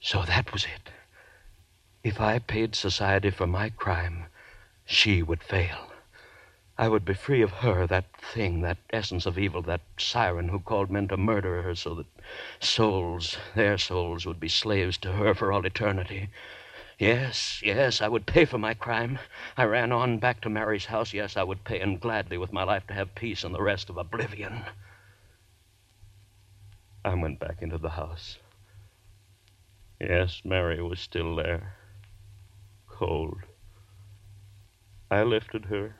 So 0.00 0.22
that 0.22 0.52
was 0.52 0.64
it. 0.64 0.90
If 2.04 2.20
I 2.20 2.38
paid 2.38 2.76
society 2.76 3.30
for 3.30 3.48
my 3.48 3.70
crime, 3.70 4.26
she 4.84 5.22
would 5.22 5.42
fail. 5.42 5.90
I 6.78 6.88
would 6.88 7.06
be 7.06 7.14
free 7.14 7.40
of 7.40 7.50
her, 7.52 7.86
that 7.86 8.04
thing, 8.20 8.60
that 8.60 8.76
essence 8.90 9.24
of 9.24 9.38
evil, 9.38 9.62
that 9.62 9.80
siren 9.96 10.48
who 10.48 10.60
called 10.60 10.90
men 10.90 11.08
to 11.08 11.16
murder 11.16 11.62
her 11.62 11.74
so 11.74 11.94
that 11.94 12.06
souls, 12.60 13.38
their 13.54 13.78
souls, 13.78 14.26
would 14.26 14.38
be 14.38 14.48
slaves 14.48 14.98
to 14.98 15.12
her 15.12 15.34
for 15.34 15.52
all 15.52 15.64
eternity. 15.64 16.28
Yes, 16.98 17.62
yes, 17.62 18.02
I 18.02 18.08
would 18.08 18.26
pay 18.26 18.44
for 18.44 18.58
my 18.58 18.74
crime. 18.74 19.18
I 19.56 19.64
ran 19.64 19.90
on 19.90 20.18
back 20.18 20.42
to 20.42 20.50
Mary's 20.50 20.86
house. 20.86 21.14
Yes, 21.14 21.36
I 21.36 21.42
would 21.42 21.64
pay, 21.64 21.80
and 21.80 22.00
gladly 22.00 22.36
with 22.36 22.52
my 22.52 22.62
life 22.62 22.86
to 22.88 22.94
have 22.94 23.14
peace 23.14 23.42
and 23.42 23.54
the 23.54 23.62
rest 23.62 23.88
of 23.88 23.96
oblivion. 23.96 24.62
I 27.04 27.14
went 27.14 27.38
back 27.38 27.62
into 27.62 27.78
the 27.78 27.90
house. 27.90 28.38
Yes, 30.00 30.42
Mary 30.44 30.82
was 30.82 31.00
still 31.00 31.36
there. 31.36 31.76
Cold. 32.86 33.40
I 35.10 35.22
lifted 35.22 35.66
her. 35.66 35.96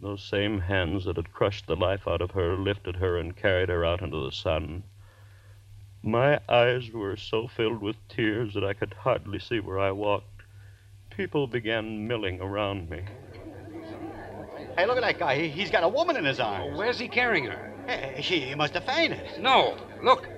Those 0.00 0.22
same 0.22 0.60
hands 0.60 1.04
that 1.06 1.16
had 1.16 1.32
crushed 1.32 1.66
the 1.66 1.74
life 1.74 2.06
out 2.06 2.22
of 2.22 2.30
her 2.30 2.56
lifted 2.56 2.96
her 2.96 3.18
and 3.18 3.36
carried 3.36 3.68
her 3.68 3.84
out 3.84 4.00
into 4.00 4.24
the 4.24 4.30
sun. 4.30 4.84
My 6.02 6.38
eyes 6.48 6.92
were 6.92 7.16
so 7.16 7.48
filled 7.48 7.82
with 7.82 7.96
tears 8.08 8.54
that 8.54 8.64
I 8.64 8.74
could 8.74 8.94
hardly 8.94 9.40
see 9.40 9.58
where 9.58 9.80
I 9.80 9.90
walked. 9.90 10.42
People 11.10 11.48
began 11.48 12.06
milling 12.06 12.40
around 12.40 12.88
me. 12.88 13.02
Hey, 14.76 14.86
look 14.86 14.96
at 14.96 15.02
that 15.02 15.18
guy. 15.18 15.34
He, 15.36 15.48
he's 15.48 15.70
got 15.70 15.82
a 15.82 15.88
woman 15.88 16.16
in 16.16 16.24
his 16.24 16.38
arms. 16.38 16.78
Where's 16.78 17.00
he 17.00 17.08
carrying 17.08 17.46
her? 17.46 17.72
Hey, 17.88 18.14
he, 18.18 18.40
he 18.40 18.54
must 18.54 18.74
have 18.74 18.84
fainted. 18.84 19.20
No. 19.40 19.76
Look. 20.00 20.28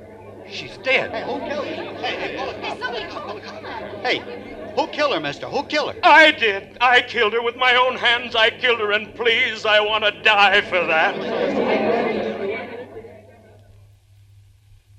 She's 0.48 0.78
dead. 0.78 1.10
Hey, 1.10 1.22
who 1.22 1.38
killed 1.46 1.66
her? 1.66 1.74
Hey, 1.98 2.16
hey, 2.16 2.36
Bullock, 2.36 2.62
come, 2.62 2.80
come, 3.10 3.40
come. 3.40 4.02
Hey, 4.02 4.59
Who 4.74 4.86
killed 4.88 5.14
her, 5.14 5.20
mister? 5.20 5.46
Who 5.46 5.64
killed 5.64 5.94
her? 5.94 6.00
I 6.02 6.30
did. 6.32 6.76
I 6.80 7.02
killed 7.02 7.32
her 7.32 7.42
with 7.42 7.56
my 7.56 7.74
own 7.74 7.96
hands. 7.96 8.34
I 8.34 8.50
killed 8.50 8.80
her, 8.80 8.92
and 8.92 9.14
please, 9.14 9.64
I 9.64 9.80
want 9.80 10.04
to 10.04 10.12
die 10.22 10.60
for 10.62 10.84
that. 10.86 11.14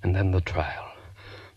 And 0.04 0.16
then 0.16 0.32
the 0.32 0.42
trial. 0.42 0.88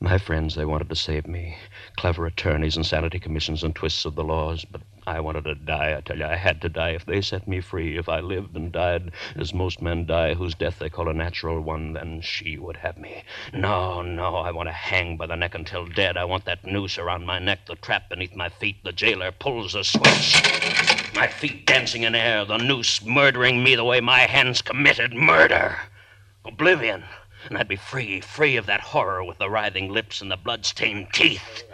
My 0.01 0.19
friends, 0.19 0.55
they 0.55 0.65
wanted 0.65 0.89
to 0.91 0.97
save 0.97 1.27
me. 1.27 1.57
Clever 1.97 2.27
attorneys, 2.27 2.77
insanity 2.77 3.19
commissions, 3.19 3.65
and 3.65 3.75
twists 3.75 4.05
of 4.05 4.15
the 4.15 4.25
laws. 4.25 4.65
But 4.65 4.83
I 5.07 5.21
wanted 5.21 5.45
to 5.45 5.55
die. 5.55 5.95
I 5.97 6.01
tell 6.01 6.19
you, 6.19 6.25
I 6.25 6.37
had 6.37 6.63
to 6.63 6.69
die. 6.69 6.91
If 6.91 7.05
they 7.05 7.21
set 7.21 7.47
me 7.47 7.61
free, 7.61 7.99
if 7.99 8.09
I 8.09 8.21
lived 8.21 8.57
and 8.57 8.73
died 8.73 9.13
as 9.37 9.53
most 9.53 9.83
men 9.83 10.07
die, 10.07 10.33
whose 10.33 10.55
death 10.55 10.79
they 10.79 10.89
call 10.89 11.09
a 11.09 11.15
natural 11.15 11.61
one, 11.61 11.93
then 11.93 12.23
she 12.23 12.57
would 12.57 12.79
have 12.79 12.97
me. 12.97 13.23
No, 13.53 14.01
no, 14.01 14.37
I 14.37 14.51
want 14.51 14.69
to 14.69 14.73
hang 14.73 15.19
by 15.19 15.27
the 15.27 15.37
neck 15.37 15.55
until 15.55 15.87
dead. 15.87 16.17
I 16.17 16.25
want 16.25 16.47
that 16.47 16.65
noose 16.65 16.97
around 16.97 17.27
my 17.27 17.39
neck, 17.39 17.67
the 17.67 17.75
trap 17.75 18.09
beneath 18.09 18.35
my 18.35 18.49
feet. 18.49 18.83
The 18.83 18.93
jailer 18.93 19.31
pulls 19.31 19.75
the 19.75 19.85
switch. 19.85 20.43
My 21.15 21.27
feet 21.27 21.67
dancing 21.67 22.05
in 22.05 22.15
air, 22.15 22.45
the 22.47 22.57
noose 22.57 23.05
murdering 23.05 23.63
me 23.63 23.77
the 23.77 23.85
way 23.85 24.01
my 24.01 24.21
hands 24.21 24.63
committed 24.63 25.13
murder. 25.13 25.77
Oblivion. 26.47 27.05
And 27.49 27.59
I'd 27.59 27.69
be 27.69 27.77
free, 27.77 28.23
free 28.23 28.57
of 28.57 28.65
that 28.67 28.81
horror 28.81 29.23
with 29.23 29.37
the 29.37 29.51
writhing 29.51 29.93
lips 29.93 30.23
and 30.23 30.31
the 30.31 30.37
blood-stained 30.39 31.09
teeth. 31.13 31.65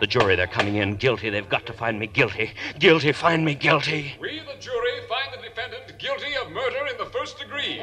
The 0.00 0.06
jury, 0.06 0.34
they're 0.34 0.46
coming 0.46 0.76
in 0.76 0.96
guilty. 0.96 1.28
They've 1.28 1.46
got 1.46 1.66
to 1.66 1.74
find 1.74 2.00
me 2.00 2.06
guilty. 2.06 2.52
Guilty, 2.78 3.12
find 3.12 3.44
me 3.44 3.54
guilty. 3.54 4.14
We, 4.18 4.40
the 4.40 4.58
jury, 4.58 4.92
find 5.06 5.28
the 5.30 5.46
defendant 5.46 5.98
guilty 5.98 6.34
of 6.40 6.50
murder 6.52 6.86
in 6.90 6.96
the 6.96 7.04
first 7.04 7.38
degree. 7.38 7.76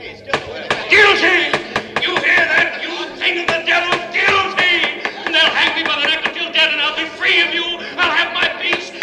Guilty! 0.89 1.53
You 2.01 2.17
hear 2.17 2.41
that? 2.49 2.79
You 2.81 3.15
thing 3.17 3.41
of 3.41 3.45
the 3.45 3.61
devil, 3.67 3.93
guilty! 4.09 5.05
And 5.25 5.35
they'll 5.35 5.53
hang 5.53 5.77
me 5.77 5.87
by 5.87 6.01
the 6.01 6.07
neck 6.07 6.25
until 6.25 6.51
dead, 6.51 6.73
and 6.73 6.81
I'll 6.81 6.97
be 6.97 7.05
free 7.05 7.39
of 7.41 7.53
you. 7.53 7.85
I'll 7.95 8.09
have 8.09 8.33
my 8.33 8.49
peace. 8.63 8.96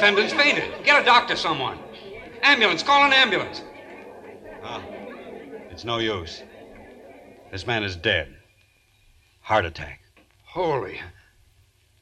Defendant's 0.00 0.32
fainted. 0.32 0.82
Get 0.82 1.02
a 1.02 1.04
doctor, 1.04 1.36
someone. 1.36 1.78
Ambulance, 2.42 2.82
call 2.82 3.04
an 3.04 3.12
ambulance. 3.12 3.62
Ah, 4.62 4.82
it's 5.70 5.84
no 5.84 5.98
use. 5.98 6.42
This 7.52 7.66
man 7.66 7.84
is 7.84 7.96
dead. 7.96 8.34
Heart 9.42 9.66
attack. 9.66 10.00
Holy. 10.44 10.98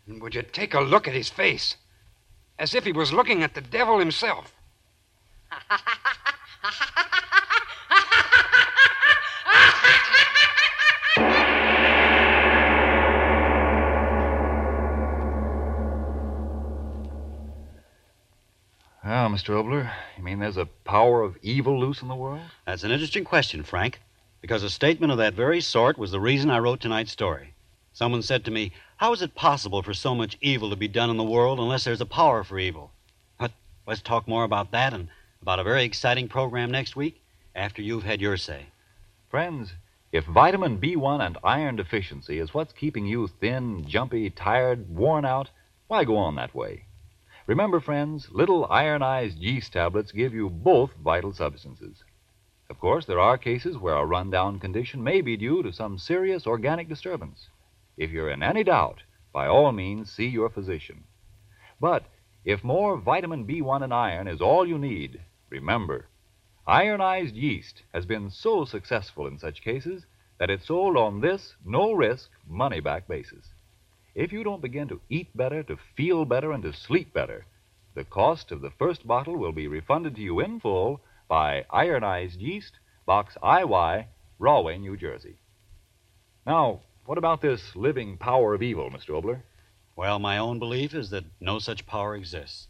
And 0.06 0.22
would 0.22 0.36
you 0.36 0.42
take 0.42 0.74
a 0.74 0.80
look 0.80 1.08
at 1.08 1.14
his 1.14 1.28
face? 1.28 1.76
As 2.56 2.72
if 2.72 2.84
he 2.84 2.92
was 2.92 3.12
looking 3.12 3.42
at 3.42 3.54
the 3.54 3.60
devil 3.60 3.98
himself. 3.98 4.54
Well, 19.28 19.36
Mr. 19.36 19.62
Oboler, 19.62 19.92
you 20.16 20.22
mean 20.22 20.38
there's 20.38 20.56
a 20.56 20.64
power 20.64 21.20
of 21.20 21.36
evil 21.42 21.78
loose 21.78 22.00
in 22.00 22.08
the 22.08 22.14
world? 22.14 22.40
That's 22.64 22.82
an 22.82 22.90
interesting 22.90 23.24
question, 23.24 23.62
Frank, 23.62 24.00
because 24.40 24.62
a 24.62 24.70
statement 24.70 25.12
of 25.12 25.18
that 25.18 25.34
very 25.34 25.60
sort 25.60 25.98
was 25.98 26.10
the 26.10 26.18
reason 26.18 26.48
I 26.48 26.60
wrote 26.60 26.80
tonight's 26.80 27.12
story. 27.12 27.52
Someone 27.92 28.22
said 28.22 28.42
to 28.46 28.50
me, 28.50 28.72
How 28.96 29.12
is 29.12 29.20
it 29.20 29.34
possible 29.34 29.82
for 29.82 29.92
so 29.92 30.14
much 30.14 30.38
evil 30.40 30.70
to 30.70 30.76
be 30.76 30.88
done 30.88 31.10
in 31.10 31.18
the 31.18 31.24
world 31.24 31.58
unless 31.58 31.84
there's 31.84 32.00
a 32.00 32.06
power 32.06 32.42
for 32.42 32.58
evil? 32.58 32.90
But 33.38 33.52
let's 33.86 34.00
talk 34.00 34.26
more 34.26 34.44
about 34.44 34.70
that 34.70 34.94
and 34.94 35.08
about 35.42 35.58
a 35.58 35.64
very 35.64 35.84
exciting 35.84 36.28
program 36.28 36.70
next 36.70 36.96
week 36.96 37.20
after 37.54 37.82
you've 37.82 38.04
had 38.04 38.22
your 38.22 38.38
say. 38.38 38.68
Friends, 39.28 39.74
if 40.10 40.24
vitamin 40.24 40.78
B1 40.78 41.20
and 41.20 41.36
iron 41.44 41.76
deficiency 41.76 42.38
is 42.38 42.54
what's 42.54 42.72
keeping 42.72 43.04
you 43.04 43.28
thin, 43.28 43.86
jumpy, 43.86 44.30
tired, 44.30 44.88
worn 44.88 45.26
out, 45.26 45.50
why 45.86 46.04
go 46.04 46.16
on 46.16 46.36
that 46.36 46.54
way? 46.54 46.84
Remember, 47.48 47.80
friends, 47.80 48.28
little 48.30 48.66
ironized 48.66 49.38
yeast 49.38 49.72
tablets 49.72 50.12
give 50.12 50.34
you 50.34 50.50
both 50.50 50.92
vital 51.02 51.32
substances. 51.32 52.04
Of 52.68 52.78
course, 52.78 53.06
there 53.06 53.18
are 53.18 53.38
cases 53.38 53.78
where 53.78 53.94
a 53.94 54.04
rundown 54.04 54.60
condition 54.60 55.02
may 55.02 55.22
be 55.22 55.34
due 55.34 55.62
to 55.62 55.72
some 55.72 55.96
serious 55.96 56.46
organic 56.46 56.90
disturbance. 56.90 57.48
If 57.96 58.10
you're 58.10 58.28
in 58.28 58.42
any 58.42 58.64
doubt, 58.64 59.02
by 59.32 59.46
all 59.46 59.72
means 59.72 60.12
see 60.12 60.26
your 60.26 60.50
physician. 60.50 61.04
But 61.80 62.04
if 62.44 62.62
more 62.62 62.98
vitamin 62.98 63.46
B1 63.46 63.82
and 63.82 63.94
iron 63.94 64.28
is 64.28 64.42
all 64.42 64.68
you 64.68 64.76
need, 64.76 65.18
remember, 65.48 66.04
ironized 66.66 67.34
yeast 67.34 67.82
has 67.94 68.04
been 68.04 68.28
so 68.28 68.66
successful 68.66 69.26
in 69.26 69.38
such 69.38 69.62
cases 69.62 70.04
that 70.38 70.50
it's 70.50 70.66
sold 70.66 70.98
on 70.98 71.22
this 71.22 71.54
no 71.64 71.94
risk, 71.94 72.28
money 72.46 72.80
back 72.80 73.08
basis. 73.08 73.54
If 74.18 74.32
you 74.32 74.42
don't 74.42 74.60
begin 74.60 74.88
to 74.88 75.00
eat 75.08 75.36
better, 75.36 75.62
to 75.62 75.76
feel 75.96 76.24
better, 76.24 76.50
and 76.50 76.60
to 76.64 76.72
sleep 76.72 77.14
better, 77.14 77.46
the 77.94 78.02
cost 78.02 78.50
of 78.50 78.60
the 78.60 78.72
first 78.72 79.06
bottle 79.06 79.36
will 79.36 79.52
be 79.52 79.68
refunded 79.68 80.16
to 80.16 80.20
you 80.20 80.40
in 80.40 80.58
full 80.58 81.00
by 81.28 81.64
Ironized 81.70 82.40
Yeast, 82.40 82.80
Box 83.06 83.36
IY, 83.40 84.06
Rahway, 84.40 84.78
New 84.78 84.96
Jersey. 84.96 85.36
Now, 86.44 86.80
what 87.04 87.16
about 87.16 87.40
this 87.40 87.76
living 87.76 88.16
power 88.16 88.54
of 88.54 88.62
evil, 88.62 88.90
Mr. 88.90 89.10
Oboler? 89.10 89.42
Well, 89.94 90.18
my 90.18 90.36
own 90.36 90.58
belief 90.58 90.94
is 90.94 91.10
that 91.10 91.26
no 91.38 91.60
such 91.60 91.86
power 91.86 92.16
exists. 92.16 92.66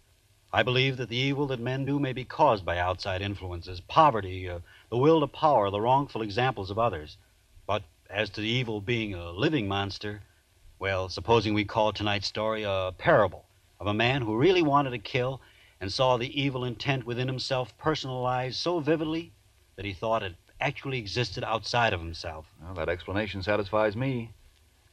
I 0.53 0.63
believe 0.63 0.99
that 0.99 1.09
the 1.09 1.17
evil 1.17 1.47
that 1.47 1.61
men 1.61 1.87
do 1.87 1.99
may 1.99 2.13
be 2.13 2.27
caused 2.27 2.67
by 2.67 2.77
outside 2.77 3.23
influences, 3.23 3.81
poverty, 3.81 4.51
uh, 4.51 4.59
the 4.91 4.99
will 4.99 5.21
to 5.21 5.27
power, 5.27 5.71
the 5.71 5.81
wrongful 5.81 6.21
examples 6.21 6.71
of 6.71 6.79
others. 6.79 7.17
But 7.67 7.85
as 8.11 8.29
to 8.31 8.43
the 8.43 8.49
evil 8.49 8.83
being 8.83 9.15
a 9.15 9.31
living 9.31 9.67
monster, 9.67 10.21
well, 10.79 11.09
supposing 11.09 11.55
we 11.55 11.65
call 11.65 11.93
tonight's 11.93 12.27
story 12.27 12.63
a 12.63 12.93
parable 12.99 13.45
of 13.81 13.87
a 13.87 13.95
man 13.95 14.23
who 14.23 14.37
really 14.37 14.63
wanted 14.63 14.91
to 14.91 14.99
kill 14.99 15.41
and 15.81 15.93
saw 15.93 16.17
the 16.17 16.41
evil 16.41 16.65
intent 16.65 17.05
within 17.05 17.29
himself 17.29 17.77
personalized 17.79 18.57
so 18.57 18.81
vividly 18.81 19.33
that 19.77 19.85
he 19.85 19.93
thought 19.93 20.23
it 20.23 20.35
actually 20.61 20.99
existed 20.99 21.45
outside 21.45 21.93
of 21.93 22.01
himself. 22.01 22.47
Well, 22.63 22.75
that 22.75 22.89
explanation 22.89 23.43
satisfies 23.43 23.97
me. 23.97 24.33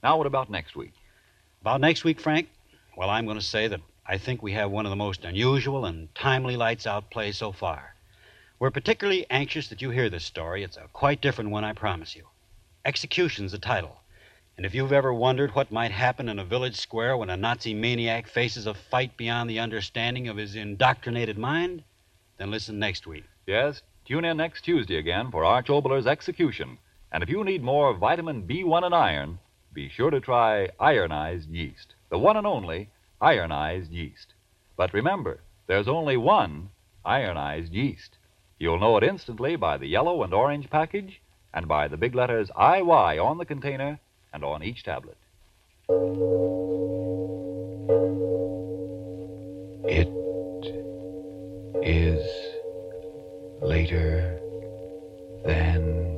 Now, 0.04 0.18
what 0.18 0.28
about 0.28 0.50
next 0.50 0.76
week? 0.76 0.94
About 1.62 1.82
next 1.82 2.04
week, 2.04 2.20
Frank? 2.20 2.50
Well, 2.96 3.10
I'm 3.10 3.26
going 3.26 3.40
to 3.40 3.44
say 3.44 3.68
that 3.68 3.82
I 4.06 4.20
think 4.20 4.44
we 4.44 4.54
have 4.54 4.70
one 4.70 4.86
of 4.86 4.92
the 4.92 4.96
most 4.96 5.26
unusual 5.26 5.86
and 5.86 6.14
timely 6.14 6.56
lights 6.56 6.86
out 6.86 7.10
plays 7.10 7.38
so 7.38 7.52
far. 7.52 7.96
We're 8.60 8.72
particularly 8.72 9.26
anxious 9.30 9.68
that 9.70 9.82
you 9.82 9.90
hear 9.90 10.10
this 10.10 10.24
story. 10.24 10.64
It's 10.64 10.78
a 10.78 10.88
quite 10.94 11.22
different 11.22 11.50
one, 11.50 11.64
I 11.64 11.74
promise 11.74 12.16
you. 12.16 12.28
Execution's 12.86 13.52
the 13.52 13.58
title. 13.58 13.98
And 14.58 14.66
if 14.66 14.74
you've 14.74 14.94
ever 14.94 15.14
wondered 15.14 15.54
what 15.54 15.70
might 15.70 15.92
happen 15.92 16.30
in 16.30 16.40
a 16.40 16.46
village 16.46 16.78
square 16.78 17.18
when 17.18 17.30
a 17.30 17.36
Nazi 17.36 17.74
maniac 17.74 18.26
faces 18.26 18.66
a 18.66 18.74
fight 18.74 19.18
beyond 19.18 19.50
the 19.50 19.60
understanding 19.60 20.30
of 20.30 20.38
his 20.38 20.56
indoctrinated 20.56 21.38
mind, 21.38 21.84
then 22.38 22.52
listen 22.52 22.80
next 22.80 23.06
week. 23.06 23.26
Yes, 23.46 23.82
tune 24.06 24.24
in 24.24 24.38
next 24.38 24.62
Tuesday 24.62 24.96
again 24.96 25.30
for 25.30 25.44
Arch 25.44 25.70
Oboler's 25.70 26.08
Execution. 26.08 26.78
And 27.12 27.22
if 27.22 27.28
you 27.28 27.44
need 27.44 27.64
more 27.64 27.94
vitamin 27.94 28.48
B1 28.48 28.86
and 28.86 28.96
iron, 28.96 29.40
be 29.74 29.90
sure 29.90 30.10
to 30.10 30.22
try 30.22 30.70
ironized 30.80 31.50
yeast, 31.50 31.94
the 32.10 32.18
one 32.18 32.38
and 32.38 32.48
only 32.48 32.90
ironized 33.20 33.92
yeast. 33.92 34.34
But 34.78 34.94
remember, 34.94 35.42
there's 35.68 35.90
only 35.90 36.16
one 36.16 36.70
ironized 37.04 37.74
yeast. 37.74 38.18
You'll 38.58 38.80
know 38.80 38.96
it 38.96 39.04
instantly 39.04 39.58
by 39.58 39.76
the 39.78 39.88
yellow 39.88 40.24
and 40.24 40.34
orange 40.34 40.70
package 40.70 41.20
and 41.54 41.68
by 41.68 41.90
the 41.90 41.98
big 41.98 42.16
letters 42.16 42.50
IY 42.56 43.22
on 43.22 43.38
the 43.38 43.46
container 43.46 44.00
and 44.36 44.44
on 44.44 44.62
each 44.62 44.84
tablet. 44.84 45.18
It 49.88 50.10
is 51.82 52.22
later 53.62 54.40
than 55.46 56.15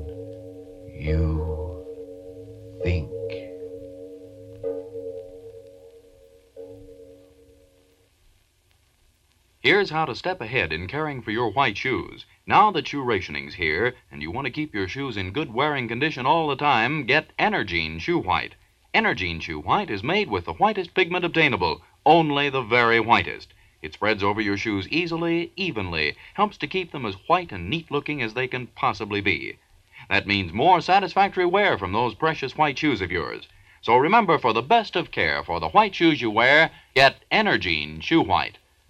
Here's 9.67 9.89
how 9.89 10.05
to 10.05 10.15
step 10.15 10.39
ahead 10.39 10.71
in 10.71 10.87
caring 10.87 11.21
for 11.21 11.31
your 11.31 11.49
white 11.51 11.77
shoes. 11.77 12.25
Now 12.45 12.71
that 12.71 12.87
shoe 12.87 13.01
rationing's 13.01 13.55
here, 13.55 13.95
and 14.09 14.21
you 14.21 14.31
want 14.31 14.45
to 14.45 14.49
keep 14.49 14.73
your 14.73 14.87
shoes 14.87 15.17
in 15.17 15.33
good 15.33 15.53
wearing 15.53 15.89
condition 15.89 16.25
all 16.25 16.47
the 16.47 16.55
time, 16.55 17.05
get 17.05 17.35
Energine 17.37 17.99
Shoe 17.99 18.17
White. 18.17 18.55
Energine 18.93 19.41
Shoe 19.41 19.59
White 19.59 19.89
is 19.89 20.01
made 20.01 20.29
with 20.29 20.45
the 20.45 20.53
whitest 20.53 20.93
pigment 20.93 21.25
obtainable, 21.25 21.81
only 22.05 22.49
the 22.49 22.61
very 22.61 23.01
whitest. 23.01 23.53
It 23.81 23.91
spreads 23.91 24.23
over 24.23 24.39
your 24.39 24.55
shoes 24.55 24.87
easily, 24.87 25.51
evenly, 25.57 26.15
helps 26.35 26.55
to 26.59 26.67
keep 26.67 26.93
them 26.93 27.05
as 27.05 27.15
white 27.27 27.51
and 27.51 27.69
neat 27.69 27.91
looking 27.91 28.21
as 28.21 28.35
they 28.35 28.47
can 28.47 28.67
possibly 28.67 29.19
be. 29.19 29.57
That 30.09 30.27
means 30.27 30.53
more 30.53 30.79
satisfactory 30.79 31.45
wear 31.45 31.77
from 31.77 31.91
those 31.91 32.15
precious 32.15 32.55
white 32.55 32.79
shoes 32.79 33.01
of 33.01 33.11
yours. 33.11 33.49
So 33.81 33.97
remember, 33.97 34.37
for 34.37 34.53
the 34.53 34.61
best 34.61 34.95
of 34.95 35.11
care 35.11 35.43
for 35.43 35.59
the 35.59 35.67
white 35.67 35.93
shoes 35.93 36.21
you 36.21 36.31
wear, 36.31 36.71
get 36.95 37.25
Energine 37.29 38.01
Shoe 38.01 38.21
White. 38.21 38.59